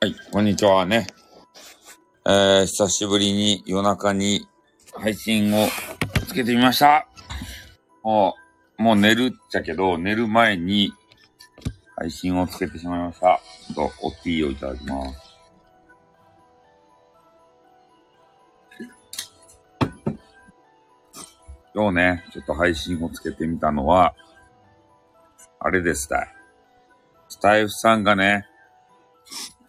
[0.00, 1.08] はい、こんにちはね。
[2.24, 4.46] えー、久しぶりに夜中に
[4.94, 5.66] 配信を
[6.28, 7.08] つけてみました。
[8.04, 8.36] も
[8.78, 10.92] う、もう寝るっちゃけど、寝る前に
[11.96, 13.40] 配信をつけてしまいました。
[13.74, 15.18] ちょっとおティーをいただきます。
[21.74, 24.14] 今日ね、ちょっと配信をつけてみたのは、
[25.58, 26.28] あれですた。
[27.28, 28.46] スタイフさんがね、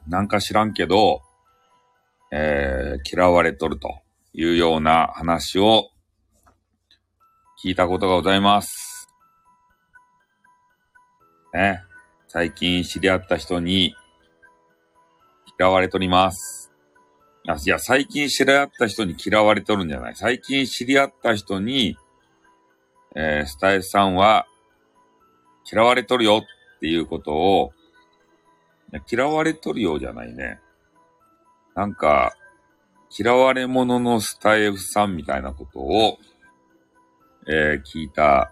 [0.10, 1.22] なんか知らんけど、
[2.32, 4.00] えー、嫌われとると
[4.34, 5.92] いうような話を
[7.64, 9.08] 聞いたことがございます。
[11.54, 11.84] ね。
[12.28, 13.94] 最近知り合った人に
[15.60, 16.72] 嫌われとります。
[17.46, 20.16] いや、最近知り合った人に嫌われとるんじゃない。
[20.16, 21.98] 最近知り合った人に、
[23.16, 24.48] えー、スタイフさんは
[25.72, 26.42] 嫌われとるよ
[26.78, 27.74] っていうことを
[29.10, 30.60] 嫌われとるようじゃないね。
[31.76, 32.34] なんか、
[33.18, 36.18] 嫌われ者のスタイフさんみたいなことを、
[37.48, 38.52] えー聞いた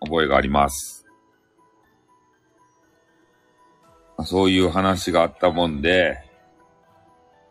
[0.00, 1.06] 覚えがあります。
[4.24, 6.18] そういう話があったもんで、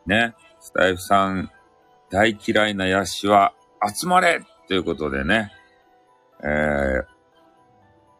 [0.06, 1.52] ね、スタイフさん
[2.10, 3.54] 大嫌いなヤシは
[3.88, 5.52] 集まれということでね、
[6.44, 7.06] えー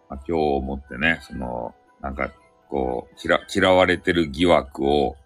[0.10, 2.32] まあ、今日をもってね、その、なんか、
[2.72, 3.16] こう、
[3.54, 5.18] 嫌、われてる疑惑を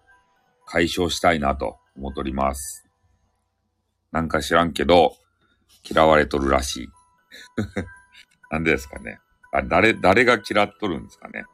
[0.65, 2.87] 解消したいなと思っております。
[4.11, 5.15] なんか知らんけど、
[5.87, 6.89] 嫌われとるらしい。
[8.49, 9.19] なんでですかね。
[9.51, 11.45] あ、誰、誰が嫌っとるんですかね。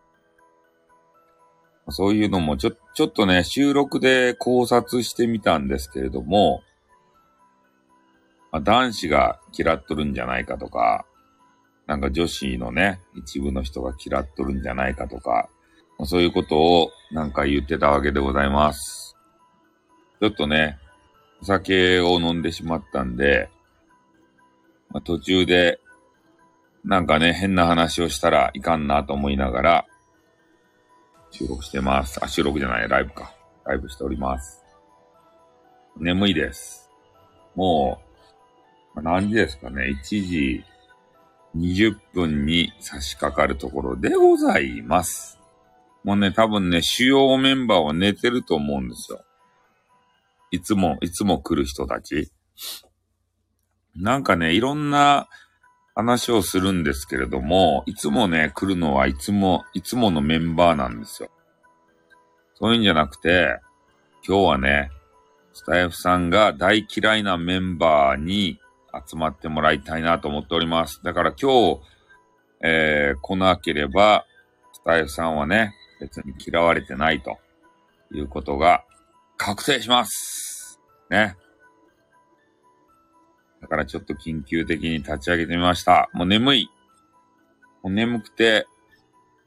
[1.90, 6.64] そういうのもちょ、ちょっとね、収録で考察してみたんですけれども、
[8.54, 11.06] まあ、男子が嫌っとるんじゃないかとか、
[11.86, 15.50] なんか女子のね、一部の人が嫌っとるんじゃないかとか、
[16.02, 19.16] まあそういうことをなんか言ってたわけでございます。
[20.20, 20.80] ちょっとね、
[21.44, 23.52] お酒を飲んでしまったんで、
[24.90, 25.80] まあ、途中で、
[26.84, 29.86] なんかね、変な話をしたらいかんなと思いながら、
[31.30, 32.20] 収録してます。
[32.24, 33.36] あ、収録じゃない、ライブか。
[33.64, 34.64] ライブしております。
[35.98, 36.90] 眠いです。
[37.54, 38.02] も
[38.96, 40.64] う、何時ですかね、1時
[41.56, 45.41] 20分に差し掛かるところでございます。
[46.04, 49.24] もうね、多分ね、主要メンバーは寝てると思うんですよ。
[50.52, 52.32] いつも、いつも来る人たち。
[53.96, 55.28] なんかね、いろんな
[55.96, 61.30] 話をするんですけれども、いつもね、来るのはいつも、いつものメンバーなんですよ。
[62.56, 63.60] そういうんじゃなくて、
[64.28, 64.92] 今日はね、
[65.54, 68.60] スタイフさんが大嫌いなメンバーに
[69.08, 71.02] 集まってもらいたいなと思っております。
[71.04, 71.82] だから今日、
[72.64, 74.26] えー、来なければ、
[74.74, 77.38] スタイフさんはね、別に嫌われてないと
[78.12, 78.84] いうことが
[79.38, 80.82] 確定します。
[81.10, 81.38] ね。
[83.62, 86.10] だからちょっと緊急的に立ち上げてみました。
[86.14, 86.70] もう眠い。
[87.84, 88.66] もう眠くて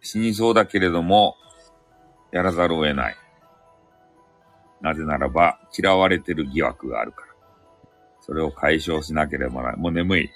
[0.01, 1.37] 死にそうだけれども、
[2.31, 3.17] やらざるを得ない。
[4.81, 7.29] なぜならば、嫌われてる疑惑があるから。
[8.21, 9.81] それを解消しなければならない。
[9.81, 10.31] もう眠い。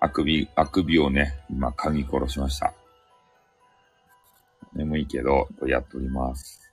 [0.00, 2.72] あくび、あくびをね、今噛み殺しました。
[4.74, 6.72] 眠いけど、やっております。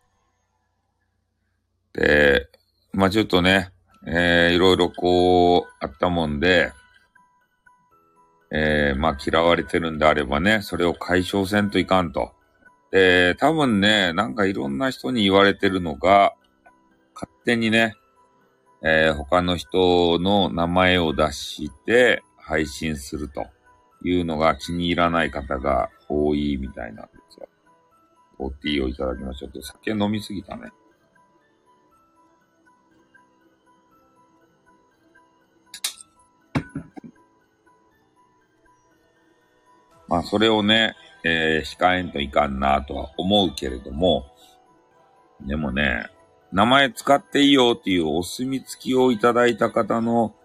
[1.94, 2.48] で、
[2.94, 3.72] まあちょっとね、
[4.06, 6.72] えー、いろいろこう、あったもんで、
[8.52, 12.32] えー、まあ嫌われてるんであればね、それを解消せんといかんと。
[12.92, 16.36] で、多分ね、なんかいろんな人に言われてるのが、
[17.16, 17.96] 勝手にね、
[18.84, 23.48] えー他の人の名前を出して配信すると
[24.04, 27.48] いうのが気に入らない方が多いみたいなんですよ。
[28.38, 29.50] おティーをいただきましょう。
[29.50, 30.72] っと酒飲みすぎたね。
[40.08, 44.28] まあ、それをね、えー控えんといかんなとは思うけれども、
[45.42, 46.06] でもね、
[46.52, 50.36] 名前使っていいよっていうお墨付きをいただいた方の、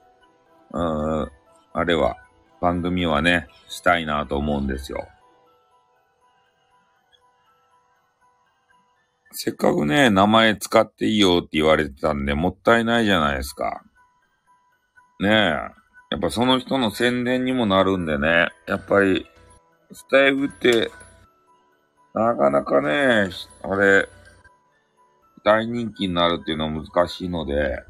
[0.72, 0.82] う
[1.24, 1.30] ん、
[1.72, 2.16] あれは、
[2.60, 5.08] 番組はね、したいなと思うんですよ。
[9.32, 13.82] せっかくね、名前使っていいよって言われてたんで、もったいないじゃないですか。
[15.20, 15.80] ねえ。
[16.10, 19.26] やっぱその人の宣伝にもなるんでね、やっぱり、
[19.92, 20.90] スタイフって、
[22.12, 23.30] なかなかね、
[23.62, 24.08] あれ、
[25.44, 27.84] 大人気になるっていうのは難しいので、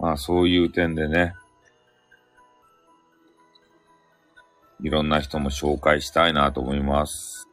[0.00, 1.34] まあそういう点でね、
[4.82, 7.48] いろんな人も紹介したいなと思います。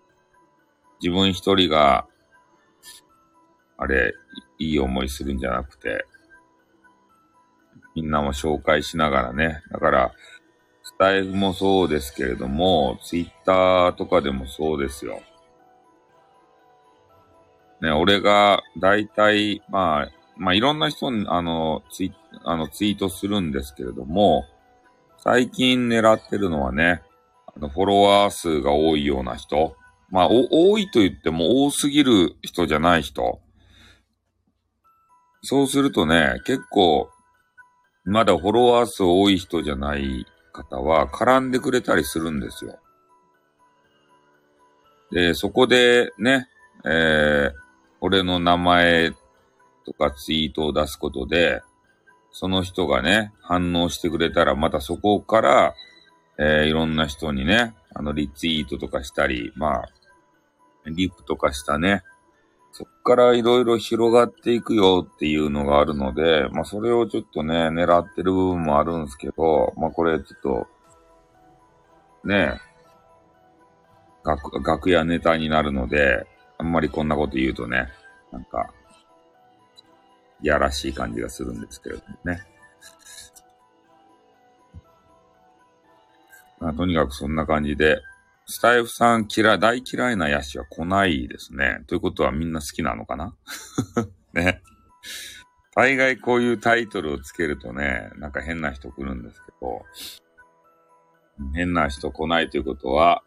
[1.02, 2.08] 自分一人が、
[3.78, 4.14] あれ、
[4.60, 6.06] いい思いするんじゃなくて、
[7.96, 9.62] みんなも紹介しながらね。
[9.72, 10.14] だから、
[10.84, 15.20] スタイフもそうですけれども、ツイッターとかでもそうですよ。
[17.82, 22.14] ね、俺が大体、まあ、まあいろんな人に、あの、ツイ
[22.44, 24.46] あのツイートするんですけれども、
[25.18, 27.02] 最近狙ってるのはね、
[27.48, 29.76] あの、フォロワー数が多いような人。
[30.10, 33.42] まあ、多いと言っても多すぎる人じゃない人。
[35.42, 37.10] そうするとね、結構、
[38.06, 42.80] まだフォロワー数多い人じゃない方は絡んでくれたりするんですよ。
[45.12, 46.48] で、そこでね、
[46.86, 47.54] えー、
[48.00, 49.14] 俺の名前
[49.88, 51.62] とかツイートを出すことで、
[52.32, 55.74] その人がね、反応してくれたら、またそこから、
[56.38, 59.90] えー、いろんな人にね、あの、リツイートとかしたり、まあ、
[60.86, 62.04] リプとかしたね、
[62.74, 70.68] そっからいろいろ広がっていくよっていうのがあるので、まあそれをちょっとね、狙ってる部分もあるんですけど、まあこれちょっと、
[72.28, 72.60] ね、
[74.24, 76.28] 楽、楽屋ネタになるので、
[76.60, 77.88] あんまりこんなこと言うとね、
[78.32, 78.72] なんか、
[80.42, 82.42] いやらしい感じがするんですけれどもね。
[86.60, 88.02] まあ、とにかくそんな感じで、
[88.46, 91.84] スタイフさん嫌い、大嫌いなヤシは来ないですね。
[91.88, 93.36] ということはみんな好きなのかな？
[94.34, 94.62] ね。
[95.76, 99.86] 大概こういうタイトルをつけるとね、なんか変な人来るんですけど、
[101.54, 103.24] 変な人来ないということは、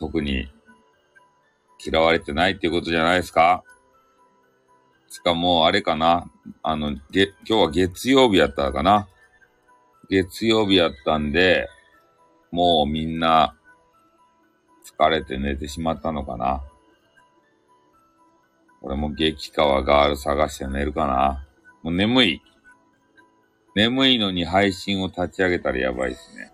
[0.00, 0.52] 特に
[1.84, 3.62] 嫌われてないっていうことじゃないですか？
[5.16, 6.30] しかも、あれかな
[6.62, 9.08] あの、げ、今日は月曜日やったかな
[10.10, 11.70] 月曜日やったんで、
[12.50, 13.56] もうみんな、
[14.84, 16.62] 疲れて寝てしまったのかな
[18.82, 21.46] 俺も激川ガール探して寝るかな
[21.82, 22.42] もう眠い。
[23.74, 26.52] 眠いのに配信を立ち上げたらやばいですね。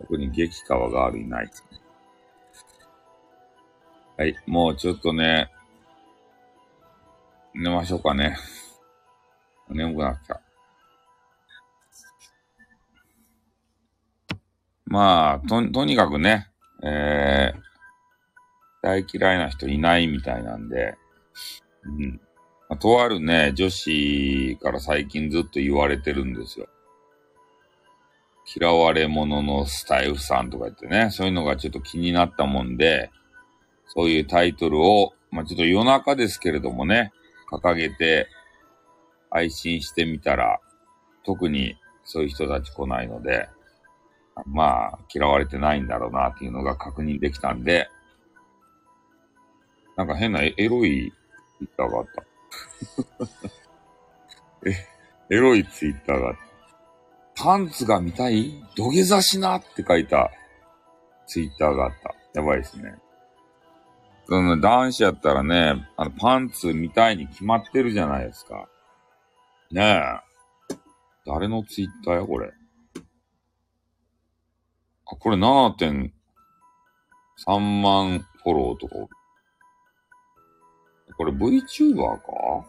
[0.00, 1.73] 特に激川ガールいないですね。
[4.16, 5.50] はい、もうちょっとね、
[7.52, 8.36] 寝ましょうかね。
[9.68, 10.40] 眠くなった。
[14.86, 16.48] まあ、と、とにかくね、
[16.84, 17.60] えー、
[18.82, 20.94] 大嫌いな人いないみたいなんで、
[21.84, 22.20] うん。
[22.68, 26.68] まあ、とあるね、女子から最近ずっと言われてるんですよ。
[28.56, 33.10] 嫌われ者のスタイフさんとか言ってね、そういうのがちょっと気になったもんで、
[33.86, 37.12] そういうタイトルを、まあ、ちょっと夜中ですけれどもね、
[37.50, 38.28] 掲げて
[39.30, 40.60] 配信してみたら、
[41.24, 43.48] 特にそういう人たち来ないので、
[44.46, 47.88] まあ、嫌われてないんだろうなっていうのが確認できたんで、
[49.96, 51.12] なんか変なエロい
[51.58, 52.24] ツイッターがあった。
[54.68, 56.40] え、エロいツイッターがあった。
[57.36, 58.64] パンツが見たい？
[58.76, 60.30] 土下座しなって書いた
[61.26, 62.14] ツイッターがあった。
[62.34, 62.96] やばいですね。
[64.26, 68.68] その男子やったらね、あの、パンツ見たいに決まってるじゃないですか。
[69.70, 70.76] ねえ。
[71.26, 72.52] 誰のツイッターや、これ。
[75.06, 76.10] あ、これ7.3
[77.82, 78.94] 万フォローとか。
[81.16, 82.66] これ VTuber か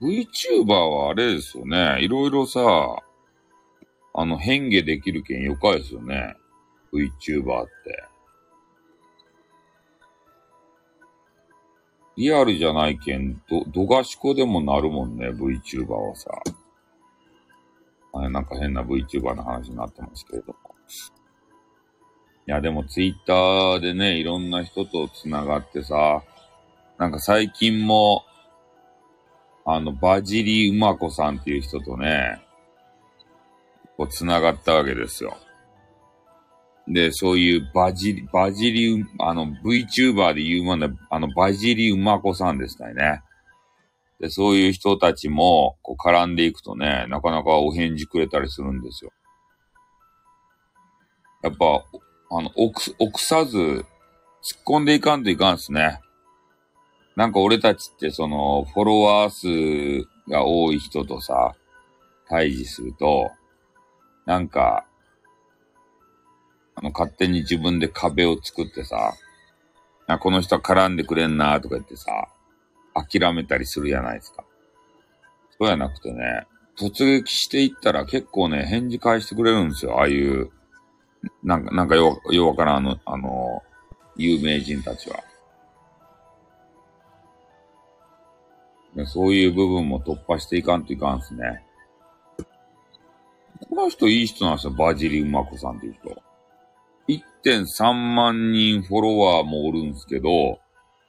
[0.00, 1.98] ?VTuber はあれですよね。
[2.00, 3.03] いろいろさ、
[4.14, 6.36] あの、変化できるけんよかいですよね。
[6.92, 8.04] VTuber って。
[12.16, 16.30] リアルじゃないけん、ど、どがしこでもなるもんね、VTuber はさ。
[18.12, 20.54] あれ、なんか変な VTuber の話になってますけれども。
[22.46, 26.22] いや、でも Twitter でね、いろんな人と繋がってさ、
[26.98, 28.22] なんか最近も、
[29.64, 32.44] あの、バジリウマコさんっていう人とね、
[33.96, 35.36] こう、繋がったわけですよ。
[36.86, 43.22] で、そういうバジリ、バジリあの、VTuber で言うもんで、あの、バジリウマコさんでしたね。
[44.20, 49.12] で、そういう人たちも、こう、絡んでいくとね、なかなかお返事くれたりするんですよ。
[51.42, 51.84] やっぱ、
[52.30, 53.84] あの、臆、臆さず、突っ
[54.66, 56.00] 込んでいかんといかんすね。
[57.16, 61.54] なんか俺たちってその、フォロワー数が多い人とさ、
[62.28, 63.30] 対峙すると、
[64.26, 64.86] なんか、
[66.76, 69.14] あの、勝手に自分で壁を作ってさ、
[70.06, 72.28] あ、この人は絡んでくれんなとか言ってさ、
[72.94, 74.44] 諦めたりするじゃないですか。
[75.58, 79.98] そうやなくてね、突撃していったら結構ね、返事返してくれるんですよ。
[79.98, 80.50] ああいう、
[81.42, 83.62] なんか、なんかよ、ようわからんあの、あの、
[84.16, 85.22] 有名人たちは。
[89.06, 91.64] そういう部分も突破していかんといかんすね。
[93.60, 94.72] この人いい人なんですよ。
[94.72, 96.22] バジリウマコさんっていう人。
[97.44, 100.58] 1.3万人フォロワーもおるんすけど、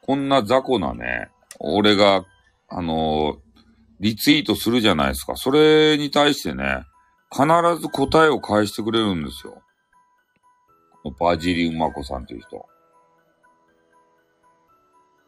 [0.01, 2.25] こんな雑魚なね、俺が、
[2.67, 3.37] あのー、
[3.99, 5.35] リツイートするじゃないですか。
[5.35, 6.83] それに対してね、
[7.31, 7.45] 必
[7.81, 9.61] ず答えを返してくれるんですよ。
[11.19, 12.65] バジリウマコさんっていう人。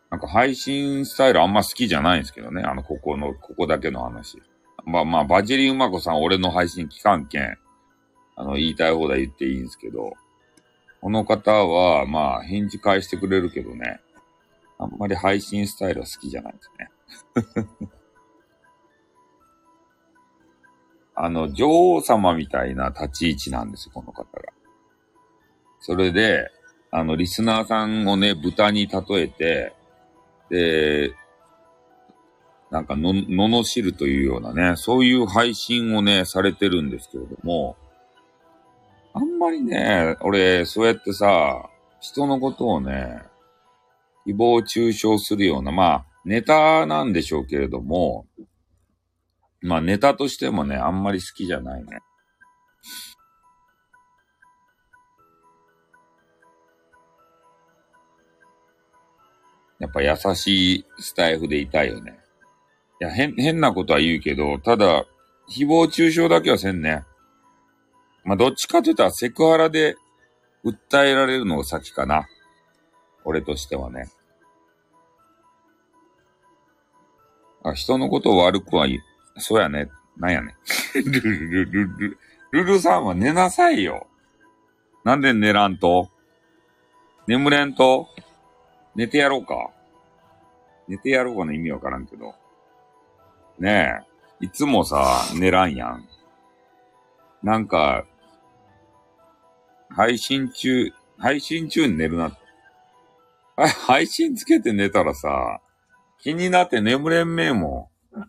[0.10, 2.62] なんか配信スタイルあんま好きじゃないんですけどね。
[2.64, 4.42] あの、ここの、ここだけの話。
[4.88, 7.58] まあまあ、バジリウマコさん俺の配信期間券、
[8.38, 10.14] あの、言いたい放題言っていいんですけど、
[11.02, 14.00] この方は、まあ、返事返してくれるけどね、
[14.80, 17.90] あんまり配信スタイルは好きじゃないですね。
[21.16, 24.54] あの、女王様みたいな立ち位置なんですよ、この方が。
[25.82, 26.50] それで、
[26.92, 29.74] あの、リスナーさんをね、豚に例えて、
[30.50, 31.14] で、
[32.70, 37.78] なんかの、罵るというようなね、そういう配信をね、されてるんですけれども、
[39.14, 41.70] あんまりね、俺、そうやってさ、
[42.02, 43.22] 人のことをね、
[44.28, 48.28] 誹謗中傷するような、まあ、ネタなんでしょうけれども、
[49.62, 52.00] まあ、ネタとしてもね、あんまり好きじゃないね。
[59.80, 62.20] やっぱ優しいスタイフでいたいよね。
[63.00, 65.06] いや、変、変なことは言うけど、ただ、
[65.50, 67.04] 誹謗中傷だけはせんね。
[68.24, 69.96] まあ、どっちかというとセクハラで
[70.66, 72.28] 訴えられるのが先かな。
[73.24, 74.10] 俺としてはね。
[77.64, 79.42] あ、人のことを悪くは言う。
[79.42, 79.90] そうやね。
[80.18, 80.56] なんやね。
[80.96, 82.18] ルルルルル。
[82.52, 84.08] ルルさんは寝なさいよ。
[85.04, 86.10] なんで寝らんと？
[87.28, 88.10] 眠れんと？
[88.96, 89.70] 寝てやろうか
[90.88, 92.34] 寝てやろうかの意味わからんけど。
[93.60, 94.04] ね
[94.42, 94.46] え。
[94.46, 96.08] いつもさ、寝らんやん。
[97.42, 98.06] なんか、
[99.90, 102.38] 配信中、配信中に寝るな。
[103.88, 105.60] 配信つけて寝たらさ、
[106.20, 108.24] 気になって眠れんめえもん。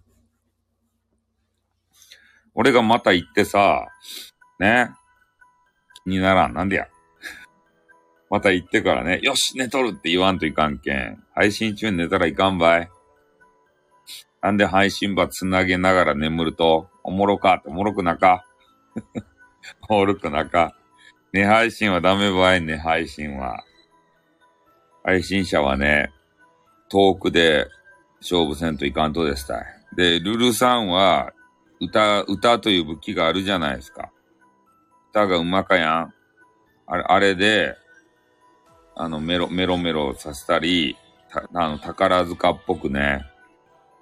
[2.55, 3.87] 俺がまた行ってさ、
[4.59, 4.91] ね。
[6.05, 6.55] 気にならん。
[6.55, 6.89] なんでや。
[8.31, 11.23] また行ってからね、よし、寝とるって言わんといかんけん。
[11.35, 12.91] 配信中に寝たらいかんばい。
[14.43, 18.45] なんで配信場つなげながら眠ると、おもろかっておもろくなか？
[19.89, 20.75] おもろくなか？
[21.33, 23.65] 寝配信はダメばいね、配信は。
[25.05, 26.13] 配信者はね、
[26.89, 27.69] 遠くで
[28.21, 29.65] 勝負せんといかんとですたい。
[29.97, 31.33] で、ルルさんは、
[31.81, 34.11] 歌、歌という武器があるじゃないですか。
[35.11, 36.15] 歌がうまかやん。
[36.87, 37.77] あれ、あれで、
[38.97, 40.97] あの、メロ、メロメロさせたり、
[41.31, 43.25] たあの、宝塚っぽくね、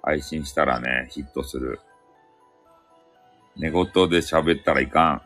[0.07, 1.81] 配信したらね、ヒットする。
[3.57, 5.21] 寝言で喋ったらいかん。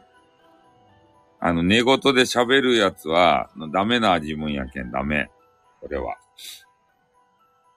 [1.40, 5.30] あの、寝言で喋るやつは、ダメな自分やけんダメ。
[5.82, 6.18] これは。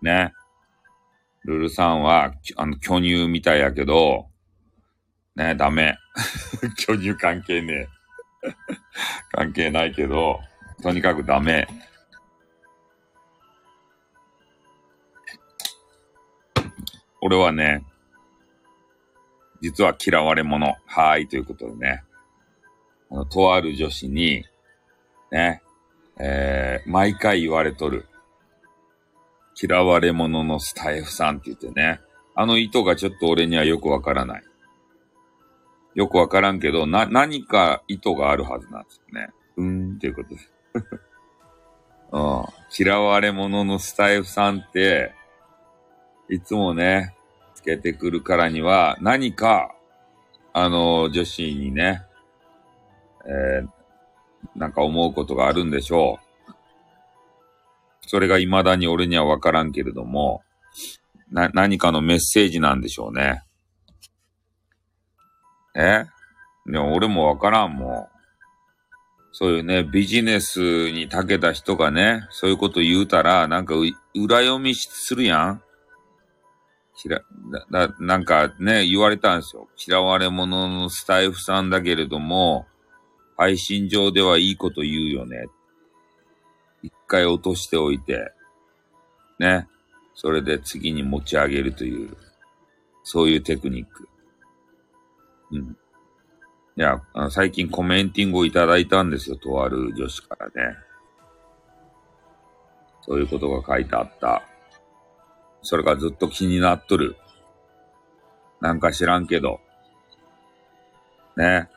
[0.00, 0.32] ね。
[1.44, 4.28] ルルさんは、あの、巨乳みたいやけど、
[5.36, 5.98] ね、ダメ。
[6.78, 7.86] 巨乳関係ね
[8.44, 8.54] え。
[9.30, 10.40] 関係ないけど、
[10.82, 11.68] とにかくダメ。
[17.26, 17.82] 俺はね、
[19.62, 20.76] 実は嫌われ者。
[20.84, 22.04] はーい、ということでね。
[23.10, 24.44] あの、とある女子に、
[25.32, 25.62] ね、
[26.18, 28.06] えー、毎回言われとる。
[29.58, 32.02] 嫌われ者のスタイフさんって言ってね。
[32.34, 34.42] あの意図がちょっと俺にはよくわからない。
[35.94, 39.30] よくわからんけど、な、何か意図があるはずなんですよね。
[39.56, 40.52] うん、っていうことです。
[42.12, 42.44] うん。
[42.78, 45.14] 嫌われ者のスタイフさんって、
[46.28, 47.14] いつもね、
[47.54, 49.74] つけてくるからには、何か、
[50.52, 52.02] あの、女子にね、
[53.26, 53.68] えー、
[54.56, 56.52] なんか思うことがあるんでしょう。
[58.06, 60.42] それが未だに俺にはわからんけれども、
[61.30, 63.42] な、何かのメッセージなんでしょうね。
[65.74, 66.04] え？
[66.66, 68.06] でも俺もわからんもん。
[69.32, 73.74] そういうね、ビジネスに長けた人がね、そういうこと言うたら、なんか
[74.14, 75.62] 裏読みするやん。
[76.94, 77.22] ひら、
[77.70, 79.68] だ、だなんかね、言われたんですよ。
[79.86, 82.66] 嫌われ者のスタイフさんだけれども、
[83.36, 85.46] 配信上ではいいこと言うよね。
[86.82, 88.32] 言っ回落としておいて、
[89.38, 89.68] ね。
[90.14, 92.16] それで次に持ち上げるという、
[93.02, 94.08] そういうテクニック。
[95.50, 95.76] うん。
[96.76, 99.36] いや、あの最近コメンティングをいただいたんですよ。
[99.36, 100.76] とある女子からね。
[103.02, 104.42] そういうことが書いてあった。
[105.64, 107.16] それがずっと気になっとる。
[108.60, 109.60] なんか知らんけど。
[111.36, 111.68] ね。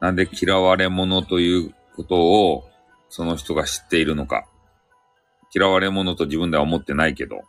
[0.00, 2.64] なんで嫌われ者ということを
[3.08, 4.46] その人が知っているのか。
[5.54, 7.42] 嫌われ者と自分では思ってないけど。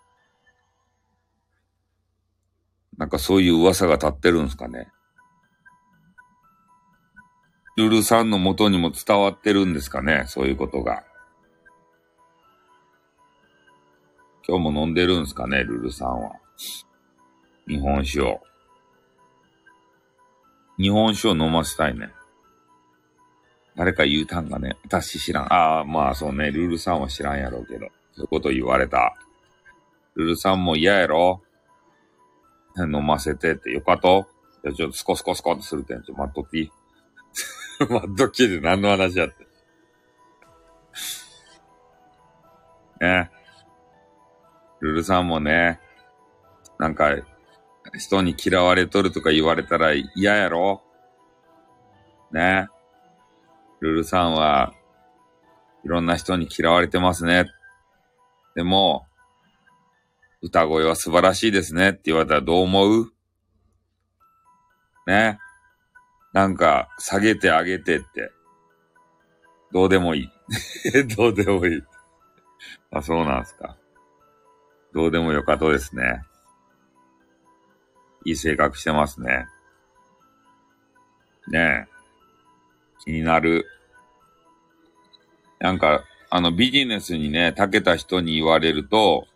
[2.98, 4.92] なんかそういう噂が立ってるんですかね。
[7.78, 11.04] ルルさんの元にも伝わってるんですかね、そういうことが。
[14.48, 16.34] 今日も飲んでるんすかね、ルルさんは。
[17.68, 18.42] 日本酒を。
[20.78, 22.10] 日本酒を飲ませたいね。
[23.76, 25.54] 誰か言うたんがね、私知らん。
[25.54, 27.88] ああ、まあそうね、ルルさんは知らんやろうけど。
[28.14, 29.16] そういうこと言われた。
[30.16, 31.42] ルルさんも嫌やろ
[32.78, 34.28] 飲ませてってよかと
[34.64, 36.04] じゃちょっとスコスコスコってするってん。
[36.04, 36.72] ちょ、待っとっていい
[37.80, 39.48] 待っときで何の話やって。
[43.02, 43.32] ね。
[44.84, 45.80] ルルさんもね、
[46.78, 47.16] なんか、
[47.98, 50.84] 人に嫌われとるとか言われたら嫌やろ？
[52.34, 52.68] ね。
[53.80, 54.74] ルルさんは、
[55.86, 57.46] いろんな人に嫌われてますね。
[58.56, 59.06] でも、
[60.42, 63.14] 歌声は素晴らしいですねって言われたらどう思う？
[65.08, 65.40] ね。
[66.34, 68.32] なんか、下げてあげてって。
[69.72, 70.30] どうでもいい。
[71.16, 71.82] どうでもいい。
[72.92, 73.78] あ、そうなんすか。
[74.94, 76.24] どうでもよかとですね。
[78.26, 79.48] いい性格してますね。
[81.48, 81.94] ねえ。
[83.04, 83.66] 気になる。
[85.60, 89.28] なんか、あのビジネスにね、長けた人に言われると、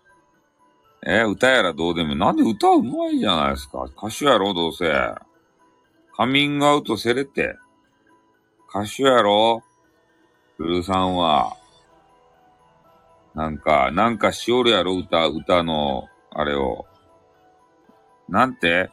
[1.05, 3.83] えー、歌やらどうでも、なんで歌うまいじゃないですか。
[3.83, 4.91] 歌手やろ、どうせ。
[6.15, 7.55] カミングアウトせれて。
[8.69, 9.63] 歌手やろ
[10.57, 11.55] ルルさんは。
[13.37, 16.87] なんか、なんかしおるやろ、歌、歌の、あれを。
[18.27, 18.89] なんて？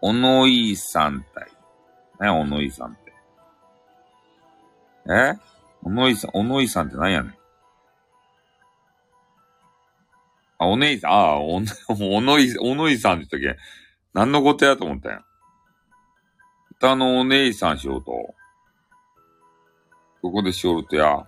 [0.00, 1.48] おのいさんたい。
[2.20, 3.12] ね、おのいさんって？
[5.12, 5.34] え？
[5.82, 7.34] おのいさん、おのいさんって何やねん？
[10.58, 11.60] あ、お姉さん、ああ、お、お
[12.20, 13.60] のい、おのいさんって言ったっけ？
[14.14, 15.20] 何のことやと思ったんや？
[16.76, 18.12] 歌のお姉さんしようと。
[20.22, 21.26] ここでしおるとや。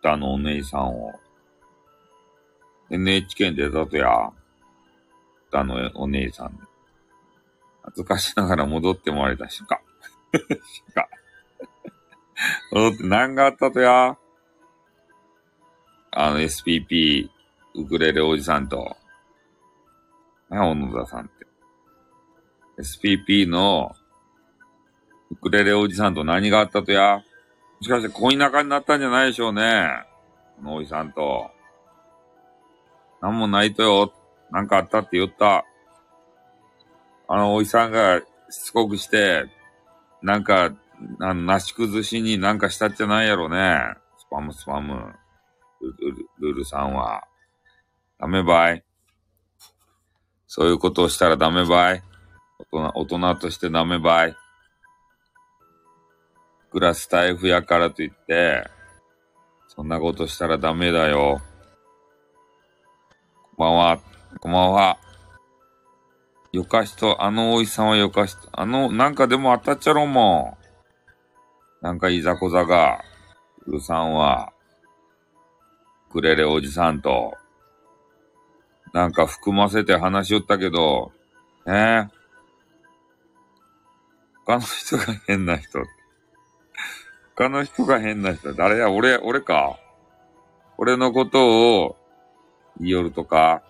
[0.00, 1.12] 歌のお姉さんを。
[2.90, 4.32] NHK に出たとや。
[5.48, 6.58] 歌のお姉さん。
[7.82, 9.80] 恥ずかしながら戻ってもらえたしか。
[10.32, 11.08] しか。
[12.72, 14.16] 戻って何があったとや？
[16.12, 17.28] あの SPP、
[17.74, 18.96] ウクレレおじさんと、
[20.50, 21.46] ね、小野田さんって。
[22.78, 23.94] SPP の
[25.30, 27.22] ウクレレおじさんと何があったとや？
[27.82, 29.88] しかして恋仲になったんじゃないでしょうね。
[30.56, 31.50] このおじさんと。
[33.22, 34.12] なんもないとよ。
[34.50, 35.64] なんかあったって言った。
[37.28, 39.46] あのおじさんがしつこくして、
[40.22, 40.74] なんか、
[41.18, 43.80] な、なし崩しになんかしたっじゃないやろね。
[44.18, 45.14] スパムスパム。
[46.38, 47.24] ルルさんは。
[48.18, 48.84] ダメばい。
[50.46, 52.02] そういうことをしたらダメばい。
[52.72, 54.36] 大人、大人としてダメばい。
[56.70, 58.64] クラスタイフやからといって、
[59.66, 61.40] そんなことしたらダメだよ。
[63.56, 64.00] こんばんは。
[64.38, 64.98] こんばんは。
[66.52, 70.58] よかしと、あのおいさんはよかしと、あの、なんかでも当たっちゃろうも
[71.82, 71.84] ん。
[71.84, 73.02] なんかいざこざが、
[73.66, 74.52] うるさんは、
[76.12, 77.36] くれれおじさんと、
[78.92, 81.10] なんか含ませて話しよったけど、
[81.66, 82.20] ねえ。
[84.46, 85.99] 他の人が変な人って。
[87.40, 88.52] 他の人が変な人。
[88.52, 88.90] 誰や？
[88.90, 89.78] 俺、俺か。
[90.76, 91.96] 俺のことを
[92.78, 93.62] 言いよるとか、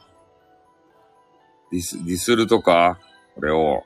[1.70, 2.98] ディス、ディスるとか、
[3.36, 3.84] 俺を、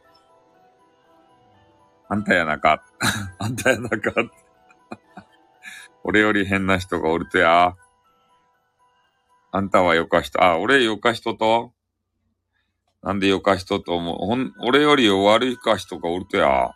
[2.09, 2.83] あんたやなか。
[3.39, 4.15] あんたやなか。
[6.03, 7.77] 俺より変な人がおるとや。
[9.53, 11.75] あんたはよか人、あ、俺よか人と？
[13.03, 14.17] なんでよか人と思う？
[14.17, 16.75] ほん、俺より悪いか人がおるとや。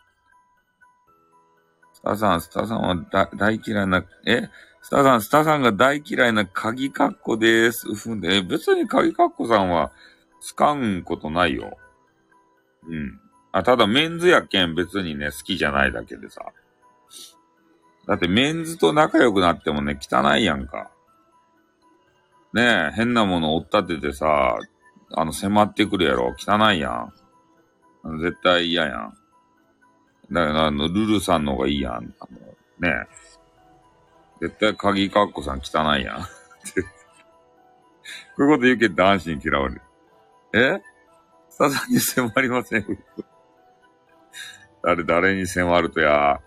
[1.99, 4.49] スターさん、スターさんは大嫌いな、え？
[4.83, 7.93] スターさん、スターさんが大嫌いな鍵カッコです。
[7.93, 9.91] ふんで、え、別に鍵カッコさんは
[10.41, 11.77] 使うことないよ。
[12.87, 13.21] うん。
[13.51, 16.41] あ、ただメンズやけん別にね、好きじゃないだけでさ。
[18.07, 20.93] だってメンズと仲良くなってもね、汚いやんか。
[22.55, 24.57] ねえ、変なもの追っ立ててさ、
[25.11, 26.35] あの、迫ってくるやろ。
[26.39, 27.13] 汚いやん。
[28.21, 29.19] 絶対嫌やん。
[30.31, 32.15] だから、あの、ルルさんの方がいいやん。
[32.21, 32.39] あの、
[32.81, 33.07] ね。
[34.41, 36.21] 絶対鍵かっこさん汚いやん。
[36.23, 36.29] こ
[38.39, 39.83] ういうこと言うけど男子に嫌われる。
[40.55, 40.81] え？
[41.49, 42.99] さだに迫りません。
[44.83, 46.41] 誰、誰に迫るとや。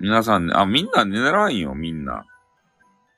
[0.00, 2.24] 皆さん、あ、みんな寝らんよ、みんな。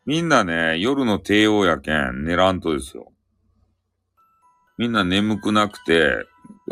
[0.06, 3.12] みんなね、夜の帝王やけん、寝らんとですよ。
[4.76, 6.26] みんな眠くなくて、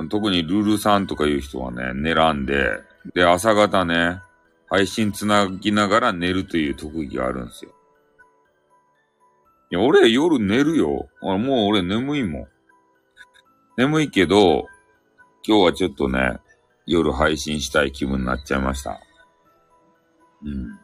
[0.09, 2.81] 特にルルさんとかいう人はね、寝らんで、
[3.15, 4.21] で、朝方ね、
[4.69, 7.73] 配信つなぎながら寝るという特技があるんですよ。
[9.71, 11.09] いや、俺夜寝るよ。
[11.21, 12.47] もう俺眠いもん。
[13.77, 14.67] 眠いけど、
[15.47, 16.39] 今日はちょっとね、
[16.87, 19.01] 夜配信したい気分になっちゃいました。
[20.45, 20.79] うん。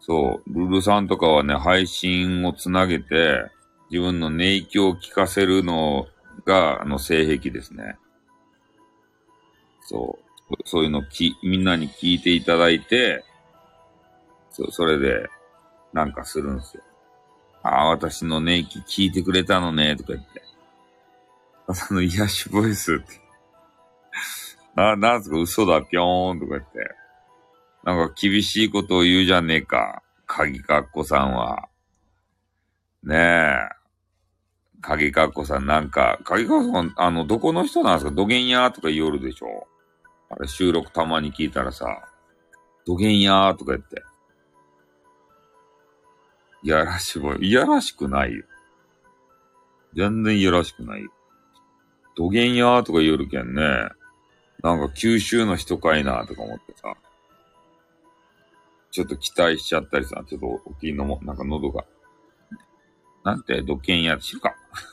[0.00, 3.50] そう、ルルさんとかはね、配信をつなげて、
[3.90, 6.08] 自分の寝息を聞かせるのを
[6.46, 7.96] が、あの、性癖ですね。
[9.82, 10.18] そ
[10.50, 10.56] う。
[10.64, 13.24] そういうのき、みんなに聞いていただいて、
[14.50, 15.28] そ、それで、
[15.92, 16.82] なんかするんですよ。
[17.62, 20.42] ああ、私の寝息聞いてくれたのね、とか言って。
[21.66, 23.20] あの、癒しボイスって。
[24.76, 26.94] あ、なんすか、嘘だ、ぴょーん、とか言って。
[27.82, 30.02] なんか厳しいことを言うじゃねえか。
[30.26, 31.68] 鍵かっこさんは。
[33.02, 33.75] ねえ。
[34.80, 38.10] 鍵かっこさんなんか、鍵かっこさん、あの、どこの人なんですか？
[38.10, 39.66] どげんやーとか言おるでしょ
[40.30, 41.86] あれ収録たまに聞いたらさ、
[42.86, 44.02] どげんやーとか言って。
[46.62, 48.44] いやらしい、いやらしくないよ。
[49.94, 51.10] 全然いやらしくないよ。
[52.16, 53.62] どげんやーとか言うるけんね。
[54.62, 56.94] なんか九州の人かいなとか思ってさ。
[58.90, 61.84] ちょっと期待しちゃったりさ、ちょっと大きいのも、なんか喉が。
[63.24, 64.54] なんて、土建や知るか。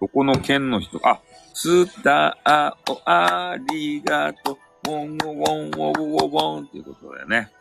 [0.00, 1.20] ここの県の人、あ、
[1.52, 7.52] スターをありがとう、ウォンウォンウォンウォンウォンっていうことだよね。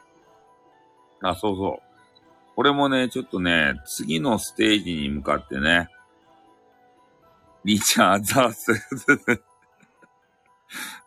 [1.22, 1.84] あ、そうそう。
[2.56, 5.90] これもね、ちょっとね、次のステージに向かってね、
[7.66, 8.72] リチャーザース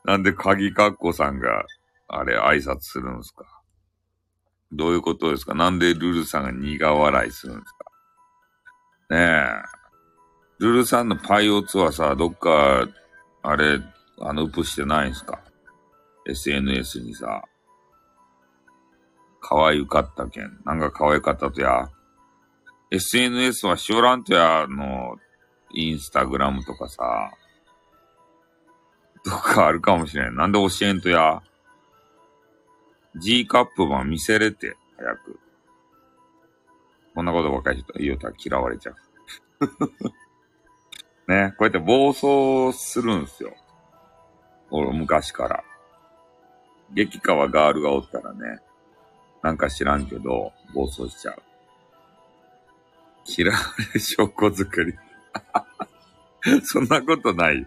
[0.04, 1.64] なんで鍵かっこさんが、
[2.08, 3.61] あれ、挨拶するんですか？
[4.72, 5.54] どういうことですか？
[5.54, 7.84] なんでルルさんが苦笑いするんですか？
[9.10, 9.62] ねえ。
[10.58, 12.86] ルルさんのパイオツはさ、どっか、
[13.42, 13.80] あれ、
[14.20, 15.40] あの、ウプしてないんすか
[16.26, 17.42] ?SNS にさ。
[19.40, 20.60] 可愛かったけん。
[20.64, 21.90] なんか可愛かったとや。
[22.92, 25.16] SNS はしおらんとや、の、
[25.74, 27.32] インスタグラムとかさ。
[29.24, 30.36] とかあるかもしれん。
[30.36, 31.42] なんで教えんとや？
[33.16, 35.38] G カップ版見せれて、早く。
[37.14, 38.96] こんなことばっかり言うたら嫌われちゃう。
[41.28, 43.54] ね、こうやって暴走するんすよ。
[44.70, 45.64] 俺、昔から。
[46.94, 48.60] 激川ガールがおったらね、
[49.42, 51.42] なんか知らんけど、暴走しちゃう。
[53.26, 53.58] 嫌わ
[53.94, 54.94] れ証拠作り。
[56.64, 57.58] そんなことない。
[57.58, 57.66] い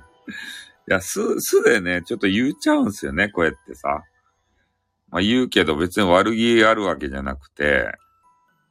[0.87, 4.03] や、す、すでね、ちょっと言っちゃうんすよね、こうやってさ。
[5.15, 7.87] まあ言うけど別に悪気あるわけじゃなくて、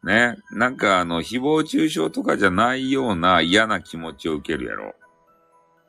[0.03, 4.95] ね、なんかあの、誹謗中傷とかじゃないような嫌な気持ちを受けるやろ。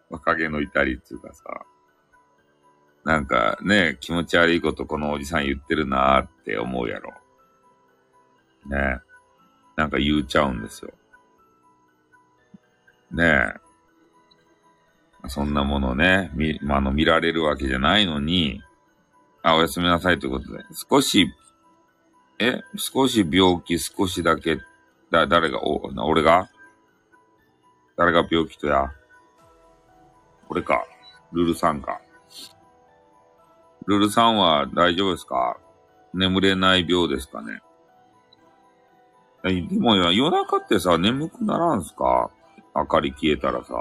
[0.10, 1.44] 若気の至りっていうかさ。
[3.04, 7.12] なんかね、気持ち悪いことこのおじさん言ってるなーって思うやろ。
[8.68, 9.02] ね。
[9.76, 10.94] なんか言うちゃうんですよ。
[13.12, 13.26] ね
[15.26, 15.28] え。
[15.28, 18.62] そんなものね、見、まあ、の、見られるわけじゃないのに、
[19.48, 21.32] あ、おやすみなさいということで、少し、
[22.40, 22.62] え？
[22.78, 24.58] 少し病気、少しだけ、
[25.12, 26.50] だ、誰が、お、俺が？
[27.96, 28.92] 誰が病気とや？
[30.50, 30.84] 俺か。
[31.32, 32.02] ルルさんか。
[33.86, 35.58] ルルさんは大丈夫ですか？
[36.16, 37.62] 眠れない病ですかね？
[39.46, 42.32] えでも夜中ってさ、眠くならんすか？
[42.76, 43.76] 明かり消えたらさ。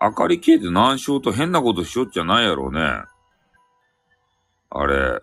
[0.00, 2.80] 明かり消えて難症と変なことしよっちゃないやろうね。
[4.70, 5.20] あれ、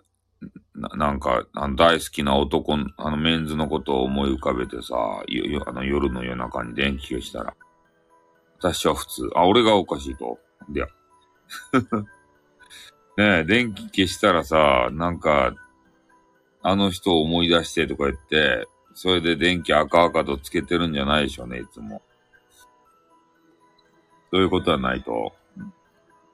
[0.74, 7.54] ななんか、あの大好きな男あのメンズのことを思い浮かべてさ、あの夜の夜中に電気消したら。
[8.58, 9.30] 私は普通。
[9.34, 10.38] あ、俺がおかしいと。
[10.68, 10.86] でや。
[13.16, 15.54] ねえ、電気消したらさ、なんか、
[16.62, 22.02] あの人を思い出してとか言って、それで電気赤々とつけてるんじゃないでしょうね、いつも。
[24.32, 25.32] そういうことはないと、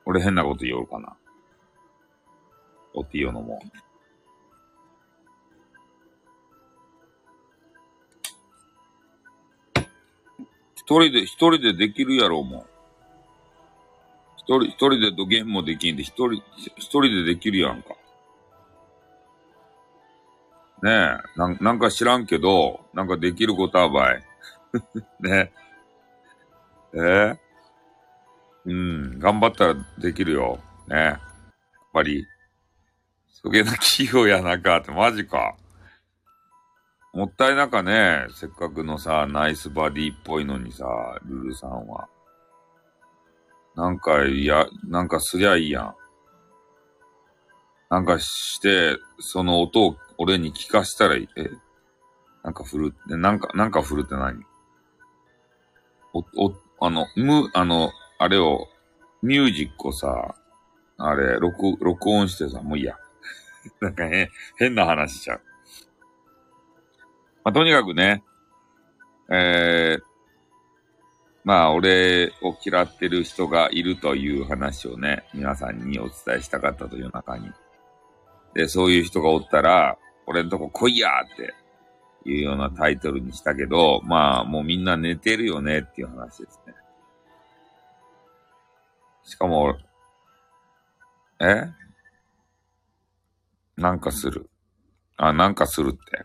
[0.05, 1.17] 俺変なこと言おうかな。
[2.95, 3.61] おティオのも。
[10.75, 12.67] 一人で、一人でできるやろもん。
[14.37, 16.43] 一人、一人でドゲームもできんで、一人、
[16.77, 17.95] 一人でできるやんか。
[20.83, 24.23] ねえ、なんなんか知らんけど、なんかできることはばい。
[25.21, 25.53] ね
[26.95, 27.39] え。
[27.39, 27.39] え？
[28.65, 30.59] うん、頑張ったらできるよ。
[30.89, 31.21] ねやっ
[31.93, 32.27] ぱり、
[33.45, 35.57] そげな器用やなかって、マジか。
[37.13, 40.87] もったいなかね、せっかくのさ、ナイスバディっぽいのにさ、
[41.27, 42.09] ルルさんは。
[43.75, 45.95] なんか、いや、なんかすりゃいいやん。
[47.91, 51.29] なんかして、その音を俺に聞かしたらいい。
[51.37, 51.51] え？
[52.43, 54.45] なんか振るって、なんか、なんか振るって何？
[56.15, 58.69] お、お、あの、む、あの、あれを、
[59.23, 60.35] ミュージックをさ、
[60.97, 62.97] あれ、録、録音してさ、もういいや。
[63.81, 65.41] なんか変、変な話しちゃう。
[67.45, 68.23] まあ、とにかくね、
[69.31, 70.03] えー、
[71.45, 77.51] まあ、俺を嫌ってる人がいるという話をね、皆さんにお伝えしたかったという中に。
[78.55, 81.55] で、そういう人がおったら、俺んとこ来いやって
[82.31, 86.75] いうようなタイトルにしたけど、まあ、もうみんな寝てるよねっていう話ですね。
[89.25, 89.77] しかも、
[91.41, 91.67] え？
[93.77, 94.51] なんかする。
[95.17, 96.25] あ、なんかするって。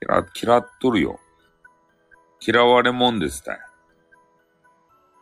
[0.00, 1.20] 嫌、嫌っとるよ。
[2.40, 3.58] 嫌われもんですたい。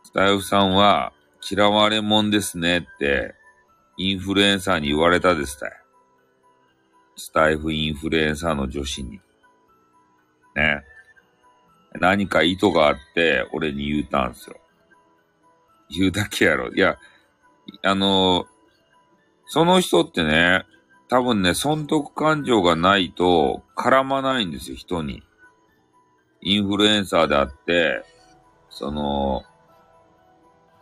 [0.03, 1.13] スタイフさんは、
[1.49, 3.35] 嫌われもんですねって、
[3.97, 5.71] インフルエンサーに言われたですたい。
[7.15, 9.21] スタイフインフルエンサーの女子に。
[10.55, 10.83] ね。
[11.99, 14.55] 何か意図があって、俺に言うたんすよ。
[15.89, 16.69] 言うだけやろ。
[16.73, 16.97] いや、
[17.83, 18.47] あの、
[19.53, 20.65] その人ってね、
[21.09, 25.23] 多分ね、損得感情がないと絡まないんですよ、人に。
[26.39, 28.01] インフルエンサーであって、
[28.69, 29.43] その、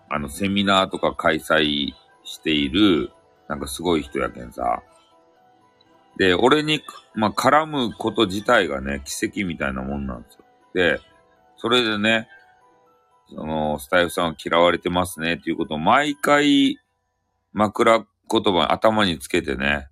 [0.07, 3.11] あの、セミナーとか開催している、
[3.47, 4.83] なんかすごい人やけんさ。
[6.17, 6.83] で、俺に、
[7.15, 10.45] まあ、絡むこと自体がね、奇跡みたいなもんなんですよ。
[10.75, 11.01] で、
[11.57, 12.27] それでね、
[13.29, 16.77] その、スタイフさんは嫌われてますねっていうことを毎回、
[17.51, 19.89] 枕言葉頭につけてね、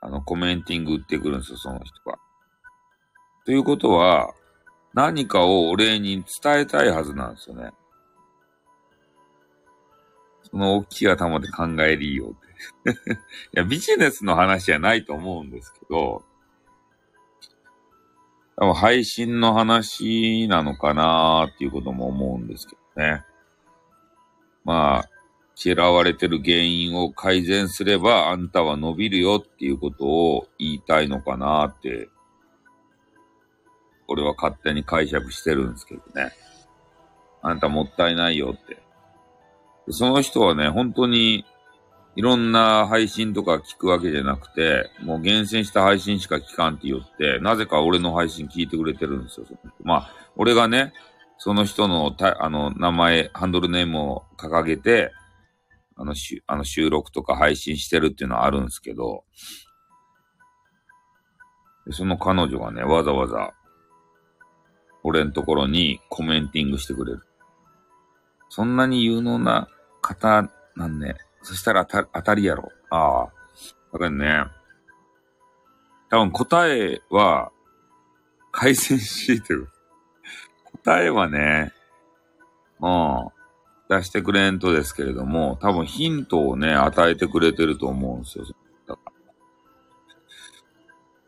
[0.00, 2.18] あの、コメンティング打ってくるんですよ、その人が。
[3.44, 4.34] ということは、
[4.94, 7.70] 何かをお礼に伝えたいはずなんですよね。
[10.50, 13.12] その大きい頭で考えりよって。
[13.12, 13.16] い
[13.52, 16.24] や、ビジネスの話じゃないと思うんですけど、
[18.56, 23.24] 多分配信の話なのかなーっていうことも思うんですけどね。
[24.64, 25.15] まあ、
[25.58, 32.08] 嫌われてる原因を改善すればあんたは伸びるよっていうことを言いたいのかなって、
[34.08, 36.30] 俺は勝手に解釈してるんですけどね。
[37.42, 38.82] あんたもったいないよって。
[39.90, 41.44] その人はね、本当に
[42.16, 49.46] いろんな配信とか聞くわけじゃなくて、もう厳選した配信しか聞かんって言って、なぜか俺の配信聞いてくれてるんですよ。
[49.82, 50.92] まあ、俺がね、
[51.38, 55.12] その人のた、あの、名前、ハンドルネームを掲げて、
[55.96, 59.24] あの、しあの収録とか配信してるっていうのはあるんですけど、
[61.90, 63.54] その彼女がね、わざわざ、
[65.02, 67.22] 俺のところにコメンティングしてくれる。
[68.48, 69.68] そんなに有能な
[70.02, 71.16] 方なんね。
[71.42, 72.70] そしたら当た当たりやろ。
[72.90, 73.32] ああ。
[73.92, 74.50] だからね、
[76.10, 77.50] 多分答えは
[78.52, 79.68] 改善しいてる。
[80.64, 81.72] 答えはね、
[82.80, 83.28] うん。
[83.88, 88.44] 出してくれんとですけれども、多分ヒントをね、与えてくれてると思うんですよ。
[88.86, 89.02] だか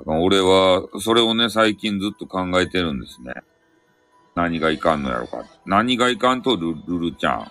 [0.06, 3.34] ら俺は、それをね、最近ずっと考えてるんですね。
[4.34, 5.44] 何がいかんのやろか。
[5.66, 7.50] 何がいかんとルルルちゃん。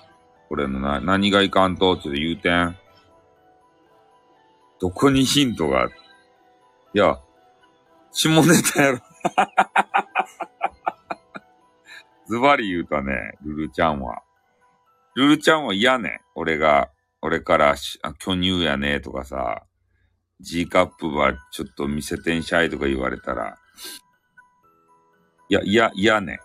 [0.49, 2.77] 俺のな、何がいかんとって言うてん。
[4.79, 5.89] どこにヒントが
[6.93, 7.19] いや、
[8.11, 8.99] 下ネタやろ。
[12.27, 14.23] ズバリ言うとね、ルルちゃんは。
[15.17, 16.21] ルルちゃんは嫌ね。
[16.35, 16.91] 俺が、
[17.23, 19.63] 俺からあ巨乳やねとかさ、
[20.39, 23.57] G カップはちょっと見せてんしゃいとか言われたら、
[25.49, 26.39] いや、いや、嫌ね。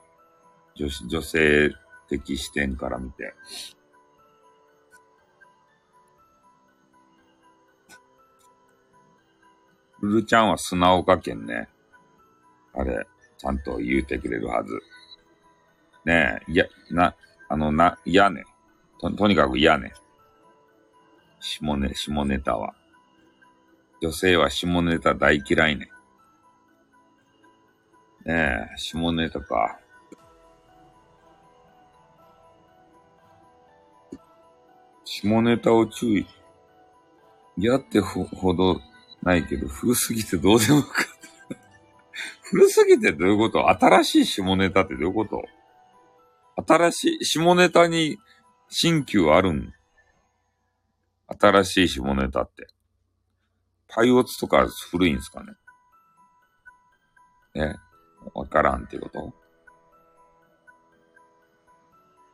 [0.75, 1.71] 女女性
[2.09, 3.35] 的視点から見て。
[10.01, 11.69] ルルちゃんは砂岡県ね。
[12.73, 13.07] あれ、
[13.37, 14.81] ちゃんと言うてくれるはず。
[16.07, 17.15] ねえ、いや、な、
[17.51, 18.47] あの、な、嫌ね。
[19.11, 19.93] と、とにかく嫌ね。
[21.41, 22.75] 下ネ、下ネタは。
[24.01, 25.91] 女性は下ネタ大嫌いね。
[28.25, 29.79] ねえ、下ネタか。
[35.05, 36.27] 下ネタを注意。
[37.57, 38.81] 嫌ってほほど
[39.23, 41.05] ないけど、古すぎてどうでもか。
[42.43, 43.69] 古すぎてどういうこと？
[43.69, 45.43] 新しい下ネタってどういうこと？
[46.67, 48.19] 新しい、下ネタに
[48.75, 49.75] 新旧あるん
[51.39, 52.69] 新しい下ネタって。
[53.87, 55.53] パイオツとか古いんすかね
[57.55, 57.77] ね。
[58.35, 59.35] わからんってこと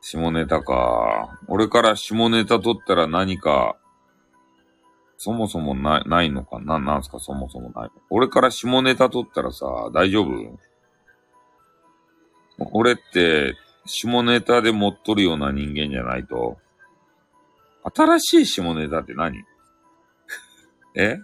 [0.00, 1.40] 下ネタか。
[1.48, 3.76] 俺から下ネタ取ったら何か、
[5.16, 6.60] そもそもない、ないのか？
[6.60, 7.18] ななんすか？
[7.18, 7.90] そもそもない。
[8.10, 10.58] 俺から下ネタ取ったらさ、大丈夫？
[12.72, 13.56] 俺って、
[13.88, 16.58] 下ネタで持っとるような人間じゃないと、
[17.82, 19.38] 新しい下ネタって何？
[20.94, 21.18] え？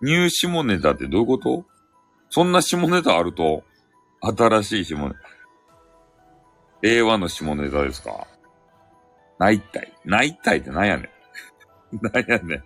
[0.00, 1.64] ニュー下ネタってどういうこと？
[2.30, 3.64] そんな下ネタあると、
[4.20, 5.16] 新しい下ネタ。
[6.82, 8.28] 令和の下ネタですか？
[9.38, 9.92] ないたい。
[10.04, 11.98] ないたいって何やねん。
[12.00, 12.64] 何やねん。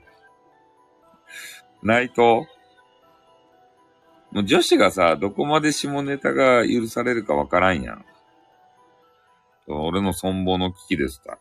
[1.82, 2.46] ないと？
[4.30, 8.04] もう女子がさ、どこまで下ネタが許されるかわからんやん。
[9.68, 11.38] 俺の存亡の危機ですか。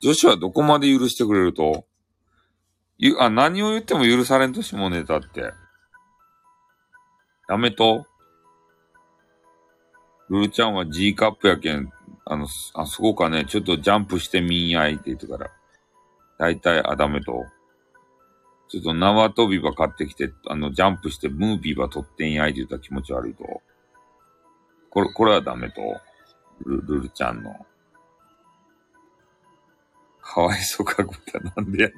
[0.00, 1.84] 女子はどこまで許してくれると？
[2.98, 5.52] ゆ、あ、何を言っても許されんと下ネタって。
[7.48, 8.06] ダメと
[10.28, 11.90] ルルちゃんは G カップやけん、
[12.24, 15.50] あの、あ、そこかね、ちょっとジャンプしてみんやいって言ってから。
[16.38, 17.46] 大体、あ、ダメと。
[18.68, 23.44] ちょっと縄跳び場買ってきて、あの、ジャンプしてムービー場取ってんやいって言ったら気持ち悪いと。
[24.90, 25.80] これ、これはダメと。
[26.64, 27.66] ルルルちゃんの。
[30.22, 31.96] かわいそかごたなんでやねん。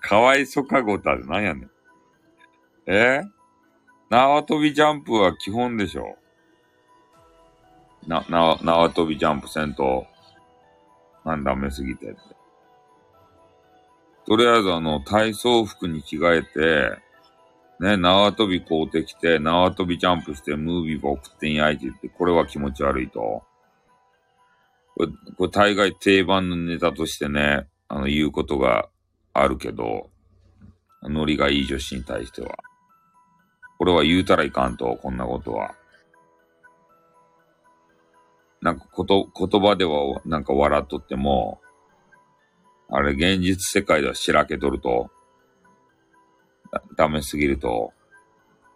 [0.00, 1.70] かわいそかごたってなんやねん。
[2.86, 3.22] え？
[4.10, 6.18] 縄跳びジャンプは基本でしょ。
[8.06, 10.06] な、な、縄跳びジャンプせんと、
[11.24, 12.18] なんダメすぎてって。
[14.26, 16.98] とりあえずあの、体操服に着替えて、
[17.84, 23.42] ね、縄跳び買うてきて、縄跳びジャンプしてムービーば送ってんやいって言って、これは気持ち悪いと。
[24.96, 28.88] これ、これ大概定番のネタとしてね、あの、言うことが
[29.34, 30.08] あるけど、
[31.02, 32.56] ノリがいい女子に対しては。
[33.78, 35.74] これは言うたらいかんと、こんなことは。
[38.62, 41.60] なんかこと、言葉ではなんか笑っとっても、
[42.88, 45.10] あれ現実世界ではしらけとると、
[46.96, 47.92] ダメすぎると、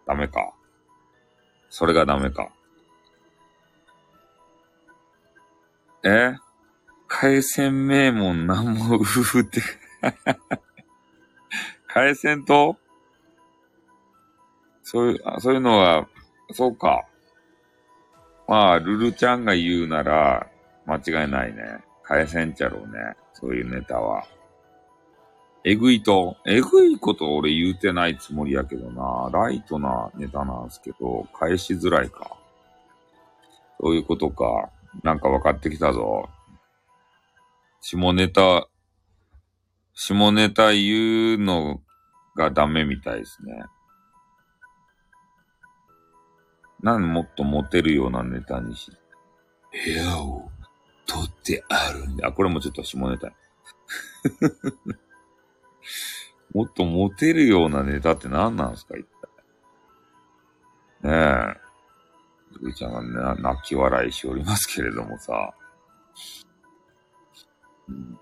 [0.06, 0.52] ダメか。
[1.70, 2.50] それがダメか。
[6.04, 6.34] え？
[7.06, 9.60] 海鮮名門なんもうふって。
[11.88, 12.76] 海鮮と？
[14.82, 16.08] そういう、そういうのは、
[16.52, 17.06] そうか。
[18.46, 20.48] まあ、ルルちゃんが言うなら、
[20.86, 21.84] 間違いないね。
[22.02, 23.14] 海鮮ちゃろうね。
[23.34, 24.26] そういうネタは。
[25.70, 29.28] えぐいと、えぐいこと俺言うてないつもりやけどな。
[29.30, 32.38] ライトなネタなんすけど、返しづらいか。
[33.78, 34.70] そういうことか。
[35.02, 36.26] なんか分かってきたぞ。
[37.82, 38.66] 下ネタ、
[39.92, 41.82] 下ネタ言うの
[42.34, 43.62] がダメみたいですね。
[46.80, 48.90] なんもっとモテるようなネタにし、
[49.70, 50.50] 部屋を
[51.06, 52.28] 取ってあるんだ。
[52.28, 53.34] あ、これもちょっと下ネタ。
[56.54, 59.06] もっとモテるようなネタって何なんすか一
[61.02, 61.08] 体。
[61.08, 61.68] ねえ。
[62.62, 65.54] ゆいちゃんがね、泣き笑いしておりますけれどもさ。
[67.88, 68.18] うん、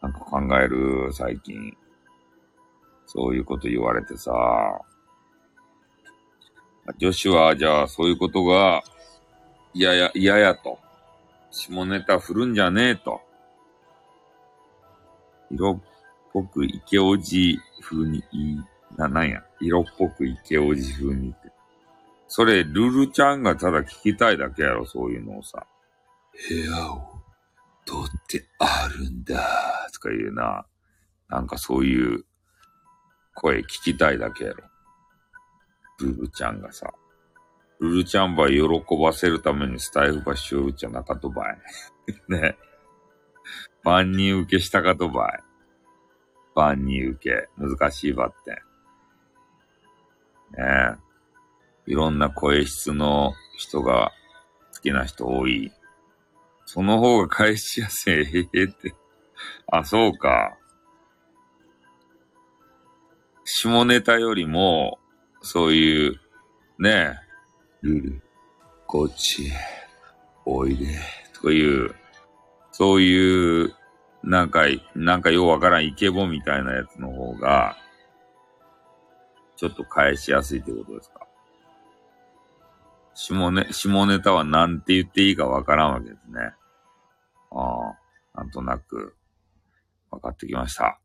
[0.00, 1.76] なんか考える、最近。
[3.06, 4.32] そういうこと言われてさ。
[6.98, 8.82] 女子は、じゃあ、そういうことが、
[9.74, 10.78] 嫌やや、嫌やと。
[11.50, 13.20] 下ネタ振るんじゃねえと。
[15.50, 15.91] 色っ
[16.32, 18.62] ぽくイケオジ風にいい、
[18.96, 19.42] な、なんや。
[19.60, 21.52] 色っぽくイケオジ風にって。
[22.28, 25.66] それ、ルルちゃんがただ聞きたいだけやろ、そういうのをさ。
[26.48, 27.12] 部屋を
[27.84, 30.66] 取ってあるんだ、とか言うな。
[31.28, 32.24] なんかそういう
[33.34, 34.64] 声聞きたいだけやろ。
[36.00, 36.92] ルルちゃんがさ。
[37.80, 38.62] ルルちゃんば喜
[39.00, 41.58] ばせるためにスタイフばしようちゃなかとばい。
[42.28, 42.56] ね。
[43.82, 45.51] 万人受けしたかとばい。
[46.54, 47.48] 万人受け。
[47.56, 48.50] 難しいばって。
[48.50, 48.56] ね
[50.58, 51.90] え。
[51.90, 54.12] いろんな声質の人が
[54.82, 55.72] きな人多い。
[56.66, 58.48] その方が返しやすい。
[58.52, 58.94] ええって。
[59.68, 60.58] あ、そうか。
[63.44, 64.98] 下ネタよりも、
[65.40, 66.20] そういう、
[66.78, 67.14] ねえ、
[67.82, 68.22] ルル、
[68.86, 69.52] こっちへ、
[70.44, 70.86] おいで、
[71.40, 71.94] という、
[72.70, 73.74] そういう、
[74.24, 74.62] なんか、
[74.94, 77.76] なんかようわからんイケボみたいなやつの方が、
[79.56, 81.26] ちょっと返しやすいってことですか？
[83.14, 86.52] 下ネ、下ネタは何て言っていいかわからんわけですね。
[87.50, 87.94] あ
[88.34, 89.16] あ、なんとなく、
[90.10, 90.98] 分かってきました。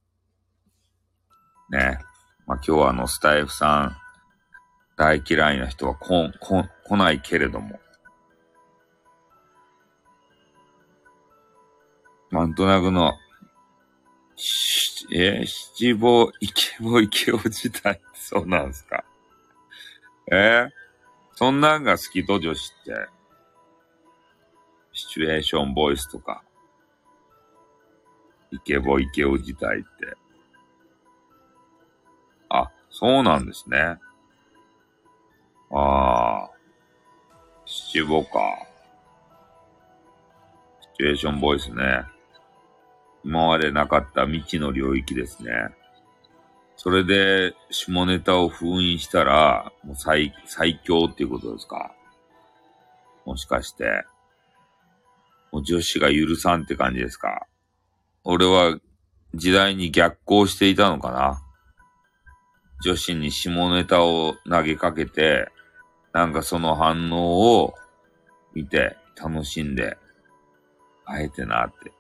[1.70, 2.00] ね。
[2.46, 3.98] まあ、今日はあの、スタイフさん、
[4.96, 7.80] 大嫌いな人はこ、こ、来ないけれども。
[12.38, 13.18] なんとなくの、
[14.36, 19.04] し、え七五、イケボ、イケオ自体、そうなんすか？
[20.32, 20.68] え？
[20.68, 20.70] ー、
[21.34, 23.08] そんなんが好きと女子って？
[24.94, 26.44] シチュエーションボイスとか。
[28.52, 29.88] イケボイケオ自体って。
[32.50, 33.98] あ、そうなんですね。
[35.72, 36.50] ああ。
[37.66, 38.30] 七五か。
[40.82, 42.06] シチュエーションボイスね。
[43.28, 45.52] 今までなかった未知の領域ですね。
[46.78, 51.92] それで、下ネタを封印したら、もう最、最強っていうことですか？
[53.26, 54.06] もしかして。
[55.52, 57.48] もう女子が許さんって感じですか？
[58.24, 58.80] 俺は
[59.36, 61.42] 時代に逆行していたのかな？
[62.82, 65.50] 女子に下ネタを投げかけて、
[66.14, 67.74] なんかその反応を
[68.54, 69.98] 見て楽しんで、
[71.04, 71.92] あえてなって。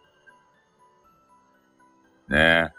[2.30, 2.78] ねえ。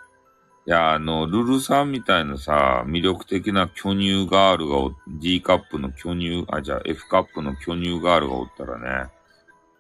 [0.66, 9.11] いや、あの、ルルさんみたいなさ、魅力的な巨乳ガールが D カップの巨乳、あ、じゃあ F カップの巨乳ガールがおったらね、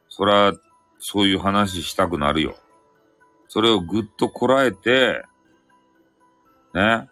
[0.08, 0.54] そら、
[0.98, 2.56] そういう話したくなるよ。
[3.48, 5.24] それをぐっとこらえて、
[6.72, 7.08] ね、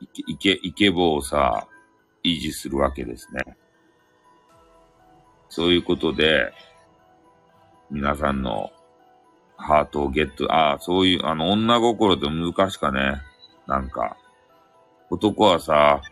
[0.00, 1.66] イケ、イケ、イケボをさ、
[2.22, 3.56] 維持するわけですね。
[5.48, 6.52] そういうことで、
[7.90, 8.70] 皆さんの
[9.62, 13.22] ハートをゲット、ああ、そういう、あの、女心って難しかね。
[13.66, 14.16] なんか、
[15.08, 16.02] 男はさ、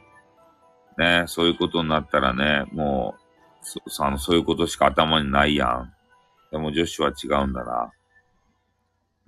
[0.96, 5.92] ね、そういうことになったらね、もう、そ、あの、そういうことしか頭にないやん。
[6.52, 7.92] でも女子は違うんだな。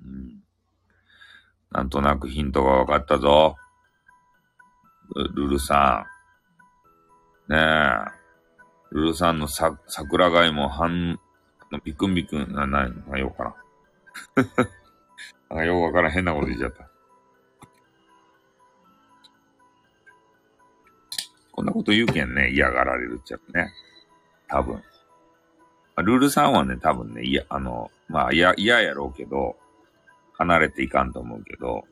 [0.05, 0.43] うん。
[1.73, 3.57] なんとなくヒントが分かったぞ。
[5.35, 6.07] ルルさ
[7.49, 7.53] ん。
[7.53, 8.23] ねえ。
[8.93, 11.18] ルルさんのさ、桜貝も半、
[11.85, 13.55] ビクンビクン、な、な、な、よかな。
[15.51, 16.89] なんかよくわからん変なこと言っちゃった。
[21.53, 23.73] こんなこと言うけんね、嫌がられるっちゃね。
[24.49, 24.83] 多分。
[25.99, 29.57] ルールさんはね、多分ね、いや、あの、まあ、嫌、嫌やろうけど、
[30.33, 31.85] 離れていかんと思うけど、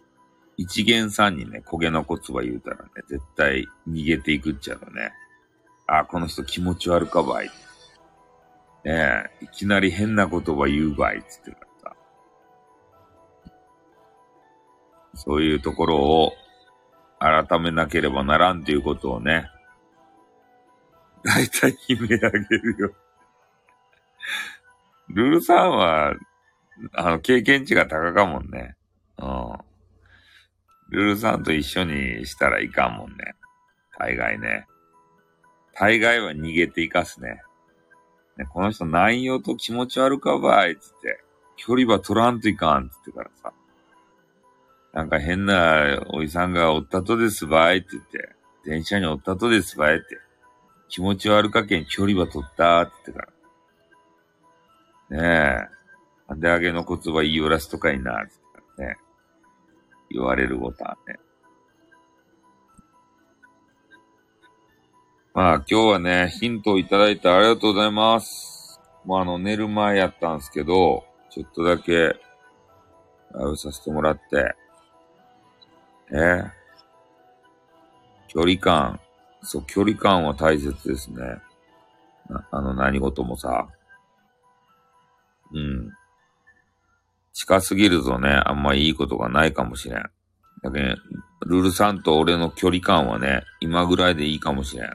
[0.57, 5.13] 一元さんにね、焦げの言葉言うたらね、絶対逃げていくっちゃうのね。
[5.87, 7.51] あ、この人気持ち悪かばい。
[8.85, 11.51] ねえ、いきなり変な言葉言うばい、つって
[15.15, 16.33] そういうところを
[17.19, 19.51] 改めなければならんということをね、
[21.23, 22.95] 大体決め上げるよ
[25.13, 26.15] ルールさんは、
[26.95, 28.77] あの、経験値が高かもんね。
[29.19, 29.53] うん。
[30.91, 33.35] ルールさんと一緒にしたらいかんもんね。
[33.99, 34.67] 大概ね。
[35.75, 37.43] 大概は逃げていかすね。
[38.39, 41.23] ねこの人内容と気持ち悪かばい、つって。
[41.57, 43.53] 距離は取らんといかん、つってからさ。
[44.93, 48.35] なんか変なおじさんがおったとですばいって言って、
[48.65, 50.19] 電車におったとですばいって、
[50.89, 53.33] 気持ち悪かけん距離は取ったって言ってか
[55.11, 55.19] ら。
[55.19, 55.81] ねえ。
[56.29, 58.33] なんであげの言葉言いよらすとかいな、って
[58.79, 58.97] 言ね。
[60.11, 61.19] 言われることはね。
[65.33, 68.81] まあ今日はね、ヒントをいただいてありがとうございます。
[69.05, 74.57] もうあの寝る前やったんですけど、ちょっとだけ、ライブさせてもらって、
[76.13, 76.45] え
[78.29, 79.01] 距離感。
[79.43, 81.41] そう、距離感は大切ですね。
[82.51, 83.69] あの、何事もさ。
[85.53, 85.91] うん。
[87.33, 90.03] 近すぎるとね、あんまいいことがないかもしれん。
[90.03, 90.11] だ
[90.63, 90.97] けど、ね、
[91.47, 94.91] ルルさんと俺の距離感はね、今ぐらいでいいかもしれん。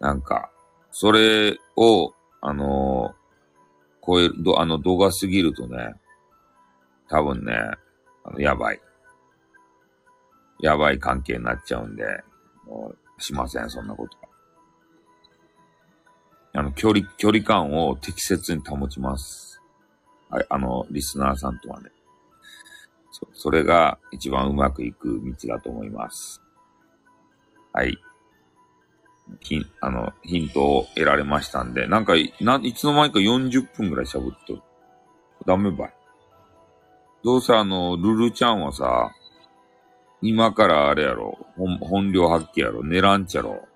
[0.00, 0.50] なんか、
[0.90, 5.94] それを、あのー、超える、あの、度が過ぎるとね、
[7.08, 7.52] 多分ね、
[8.24, 8.80] あの、やばい。
[10.60, 12.04] やばい関係になっちゃうんで、
[12.66, 14.28] もうしません、そんなことは。
[16.54, 19.60] あの、距離、距離感を適切に保ちます。
[20.30, 21.90] はい、あの、リスナーさんとはね。
[23.10, 26.42] そ、それが一番うまくいく道だと思います。
[27.72, 27.98] はい。
[29.40, 34.62] ヒン、あの、ヒントを得られましたんで、なんか、な、いつの間にか40分ぐらい喋っとる。
[35.46, 35.94] ダメばい。
[37.22, 39.12] どうせあの、ルルちゃんはさ、
[40.20, 43.68] 今からあれやろ、本、本領発揮やろ、寝らんちゃろ。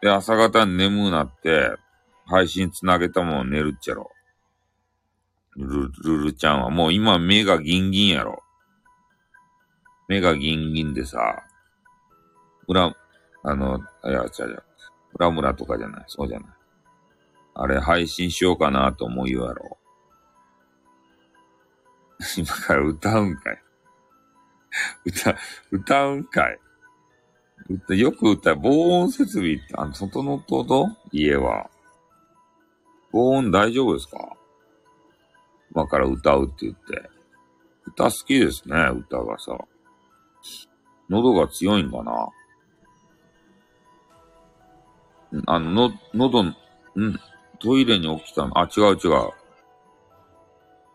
[0.00, 1.76] で、朝方に眠うなって、
[2.26, 4.10] 配信つなげたもん寝るっちゃろ。
[5.56, 8.42] ルル、ルちゃんはもう今目がギンギンやろ。
[10.08, 11.44] 目がギンギンでさ、
[12.66, 12.94] 裏、
[13.42, 14.64] あの、いや、ちゃうちゃう。
[15.14, 16.04] 裏村とかじゃない。
[16.08, 16.48] そうじゃない。
[17.54, 19.78] あれ配信しようかなと思うやろ。
[22.36, 23.63] 今から歌うんかい。
[25.04, 25.36] 歌、
[25.70, 26.58] 歌うんかい。
[27.68, 28.58] 歌、よく歌う。
[28.62, 31.70] 防音設備って、あの、整っとうと家は。
[33.12, 34.36] 防音大丈夫ですか？
[35.70, 37.10] 今から歌うって言って。
[37.86, 39.56] 歌好きですね、歌がさ。
[41.08, 42.28] 喉が強いんかな。
[45.46, 46.54] あの、の、喉、ん
[47.60, 48.58] トイレに起きたの。
[48.58, 49.30] あ、違う違う。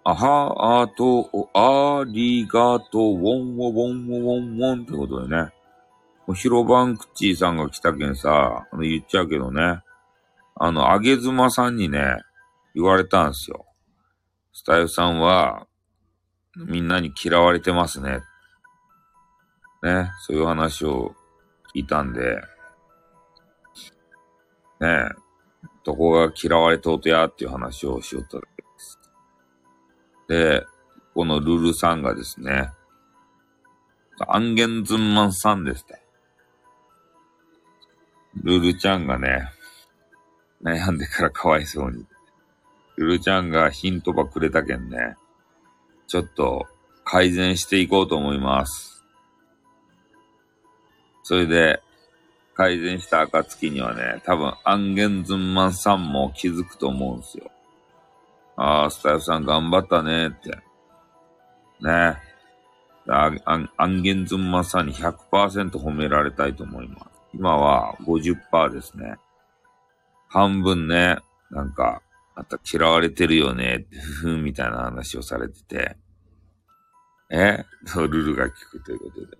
[0.03, 5.51] あは、あと、ありがとう、ウォンウォウォンウォンウォンってことでね。
[6.25, 9.81] もうヒロバンクチーさんが来たけんさ、あの言っちゃうけどね。
[10.55, 12.17] あの、あげずまさんにね、
[12.75, 13.65] 言われたんすよ。
[14.53, 15.67] スタイフさんは、
[16.55, 18.21] みんなに嫌われてますね。
[19.83, 21.15] ね、そういう話を
[21.75, 22.41] 聞いたんで、
[24.81, 25.09] ね
[25.83, 28.39] どこが嫌われとうとやっていう話をしよった
[30.29, 30.65] で。
[31.19, 32.69] このルルさんがですね、
[34.25, 36.01] アンゲンズンマンさんですって。
[38.35, 39.49] ルルちゃんがね、
[40.63, 42.05] 悩んでからかわいそうに。
[42.95, 45.17] ルルちゃんがヒントばくれたけんね、
[46.07, 46.67] ちょっと
[47.03, 49.03] 改善していこうと思います。
[51.23, 51.81] それで、
[52.53, 57.51] 改善した暁にはね、多分、アンゲンズンマンさんも気づくと思うんですよ。
[58.61, 60.49] ああ、スタイフさん頑張ったねって。
[61.81, 62.17] ね
[63.07, 67.21] アンアンアンゲンズンマンさんに100%褒められたいと思います。
[67.33, 69.15] 今は50%ですね。
[70.27, 71.19] 半分ね、
[71.51, 72.01] なんか、
[72.35, 75.97] あんた嫌われてるよねって、ふふんみたいな話をされてて。
[77.31, 77.63] え？
[77.85, 79.37] そう、ルルが聞くということで。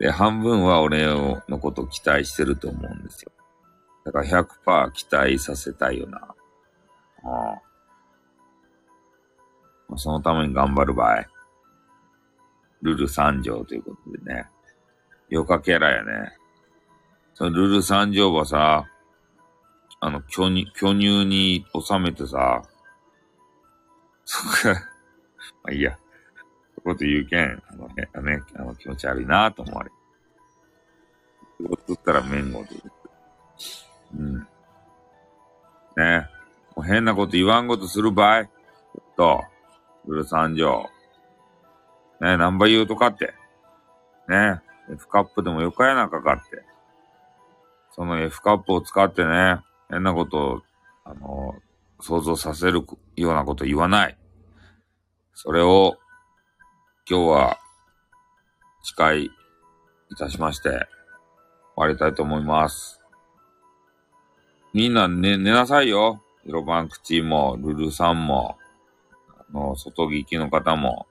[0.00, 3.30] で、半分は俺のことを期待してると思うんですよ。
[4.04, 6.34] だから100%期待させたいよな。
[7.24, 7.62] ああ。
[9.88, 11.26] まあそのために頑張る場合。
[12.82, 14.46] ルル三条ということでね。
[15.30, 16.36] よかキャラやね。
[17.34, 18.86] そのルル三条はさ、
[20.00, 22.62] あの、巨乳、巨乳に収めてさ、
[24.26, 24.80] そっか、
[25.62, 25.96] まあいいや。
[26.74, 29.96] そこと言うけん、あのね、あのね、あの気持ち悪いなと思われる。
[31.88, 32.68] 映ったら面後で。
[34.18, 34.38] うん。
[35.96, 36.28] ね
[36.76, 38.50] もう変なこと言わんことする場合、ちょ
[39.00, 39.44] っと、
[40.06, 40.90] ルル三条。
[42.20, 43.34] ねナンバー言うとかって。
[44.28, 44.60] ね
[44.90, 46.62] え F カップでもよかやなかかって。
[47.92, 50.62] その F カップを使ってね、変なことを、
[51.04, 51.54] あの、
[52.00, 52.84] 想像させる
[53.16, 54.18] ようなこと言わない。
[55.34, 55.96] それを、
[57.08, 57.58] 今日は、
[58.82, 59.30] 誓いい
[60.16, 60.78] たしまして、終
[61.76, 63.00] わりたいと思います。
[64.72, 66.23] みんな寝、寝なさいよ。
[66.44, 68.58] ヒロバンクチーも、ルルさんも、
[69.28, 71.06] あの、外聞きの方も。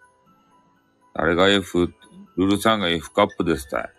[1.13, 1.91] 誰が F、
[2.38, 3.89] ルルさんが F カップですたい。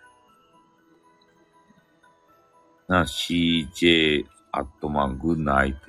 [2.87, 5.79] な、CJ アットマングッナイって。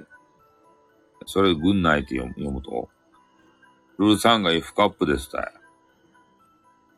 [1.27, 2.89] それグッナイって読む読むと、
[3.99, 5.53] ルルさんが F カップですたい。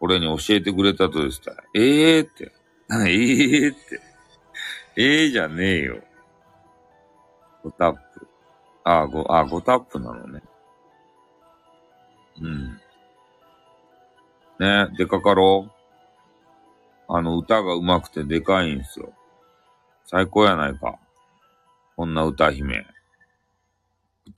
[0.01, 1.55] 俺に教えてくれたとですたい。
[1.75, 2.53] え えー、って。
[2.91, 4.01] ええ、って。
[4.97, 6.03] ええー、じゃねえよ。
[7.65, 8.28] 5タップ。
[8.91, 10.43] あ、5、あ、5タップなのね。
[12.41, 12.81] うん。
[14.59, 15.73] ね、でかかろう。
[17.13, 19.13] あの、歌が上手くてでかいんすよ。
[20.07, 20.99] 最高やないか。
[21.97, 22.87] こんな歌姫。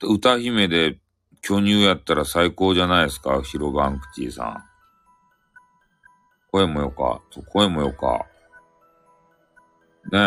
[0.01, 0.99] 歌姫で
[1.41, 4.63] 巨乳やったら最高じゃないですか、ヒロバンクチーさん。
[6.51, 7.21] 声もよか。
[7.31, 8.25] そう声もよか。
[10.11, 10.21] ねえ。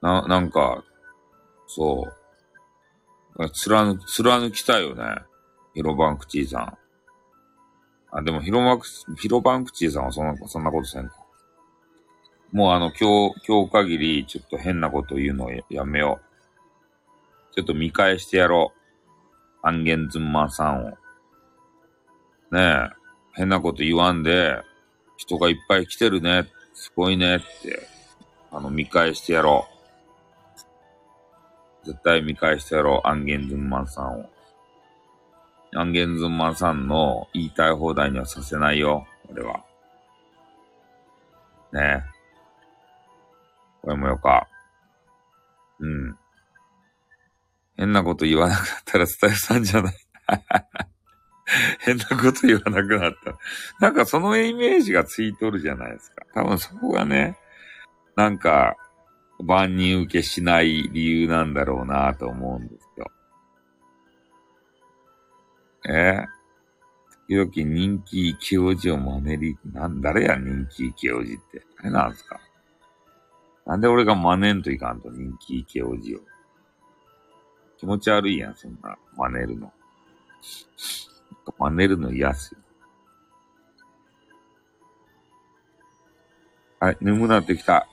[0.00, 0.84] な、なんか、
[1.66, 2.21] そう。
[3.36, 5.04] 貫、貫きたいよね。
[5.74, 6.78] ヒロバンクチーさん。
[8.14, 8.86] あ、でもヒロマク、
[9.18, 11.14] ヒロバンクチーさんはそんな、そんなことせんか。
[12.52, 16.20] もうあの、今日、今日限り、ちょっと変なこと言うのややめよ
[17.50, 17.54] う。
[17.54, 19.66] ちょっと見返してやろう。
[19.66, 20.90] アンゲンズンマンさんを。
[20.90, 22.88] ねえ、
[23.32, 24.60] 変なこと言わんで、
[25.16, 27.88] 人がいっぱい来てるね、すごいねって、
[28.50, 29.81] あの、見返してやろう。
[31.84, 34.30] 絶対見返してやろう、アンゲンズンマンさんを。
[35.74, 39.64] アンゲンズンマンさんの言いたい放題にはさせないよ、俺は。
[41.72, 42.12] ねえ。
[43.80, 44.48] これもよか。
[45.80, 46.16] うん。
[47.76, 49.94] 変なこと言わなくなったらスタイルさんじゃない。
[51.80, 53.38] 変なこと言わなくなった。
[53.80, 56.24] なんかそのイメージがついとるじゃないですか。
[56.34, 57.38] 多分そこがね、
[58.14, 58.76] なんか、
[59.42, 63.10] 万人受けしない理由なんだろうなと思うんですよ。
[65.88, 66.26] え？
[67.28, 71.64] 時々人気イケオジを真似り、なん、誰や人気イケオジって。
[71.78, 72.40] あれなんすか？
[73.64, 76.20] なんで俺が真似んといかんと人気イケオジを？
[77.78, 79.72] 気持ち悪いやん、そんな、真似るの。
[81.58, 82.60] 真似るの嫌っすよ。
[86.80, 87.88] はい、眠くなってきた。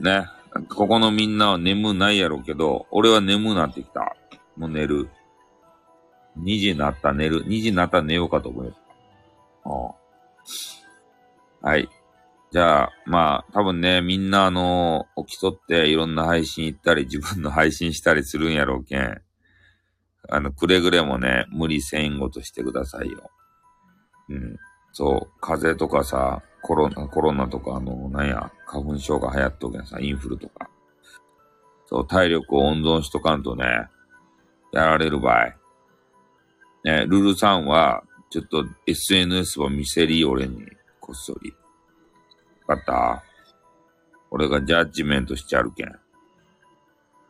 [0.00, 0.28] ね。
[0.68, 4.16] ここのみんなは眠ないやろうけど、俺は眠なってきた。
[4.56, 5.08] もう寝る。
[6.38, 7.44] 2時になった寝る。
[7.44, 8.74] 2時になった寝ようかと思いま
[10.44, 10.84] す。
[11.60, 11.88] はい。
[12.50, 19.20] じゃあ、まあ、多分ね、みんなあの、起きとっていろんな配信行ったり、自分の配信したりするんやろうけん。
[20.30, 23.30] あの、くれぐれもね、無理せんごとしてくださいよ。
[24.30, 24.56] うん。
[24.92, 30.68] そう、風邪とかさ、コロナ、コロナとか、あの、なんや、花粉症が流行っとけんさ、インフルとか。
[31.86, 33.64] そう、体力を温存しとかんとね、
[34.72, 35.54] やられる場合。
[36.84, 40.62] ね、ルルさんは、ちょっと SNS は見せり、俺に、
[41.00, 41.54] こっそり。
[42.66, 43.24] わかった？
[44.30, 45.98] 俺がジャッジメントしちゃるけん。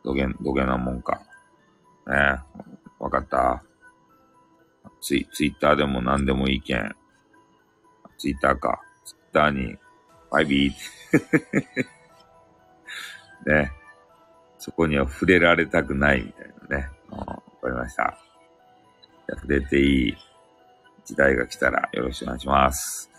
[0.03, 1.21] どげん、どげなもんか。
[2.05, 2.39] ね
[2.99, 3.63] わかった？
[4.99, 6.93] ツイ、ツイッターでも何でもいいけん。
[8.17, 8.81] ツイッターか。
[9.29, 9.77] ツイッターに、
[10.31, 10.73] バイビー
[13.45, 13.71] ね。
[14.57, 16.89] そこには触れられたくないみたいなね。
[17.09, 17.25] わ
[17.61, 18.17] かりました。
[19.29, 20.17] 触れていい
[21.05, 23.09] 時代が来たらよろしくお願いします。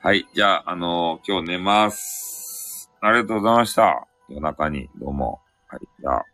[0.00, 0.26] はい。
[0.32, 2.90] じゃあ、あのー、今日寝ます。
[3.00, 4.06] ありがとうございました。
[4.28, 5.40] 夜中に、どうも。
[5.68, 5.80] はい。
[6.00, 6.24] じゃあ、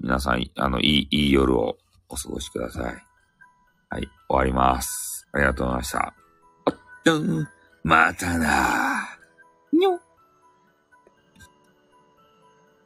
[0.00, 1.76] 皆さん、あの、いい、いい夜を
[2.08, 2.84] お過ごしください。
[3.90, 4.02] はい。
[4.02, 5.28] 終わります。
[5.32, 6.29] ありがとうございました。
[7.04, 7.48] どん、
[7.82, 8.89] またな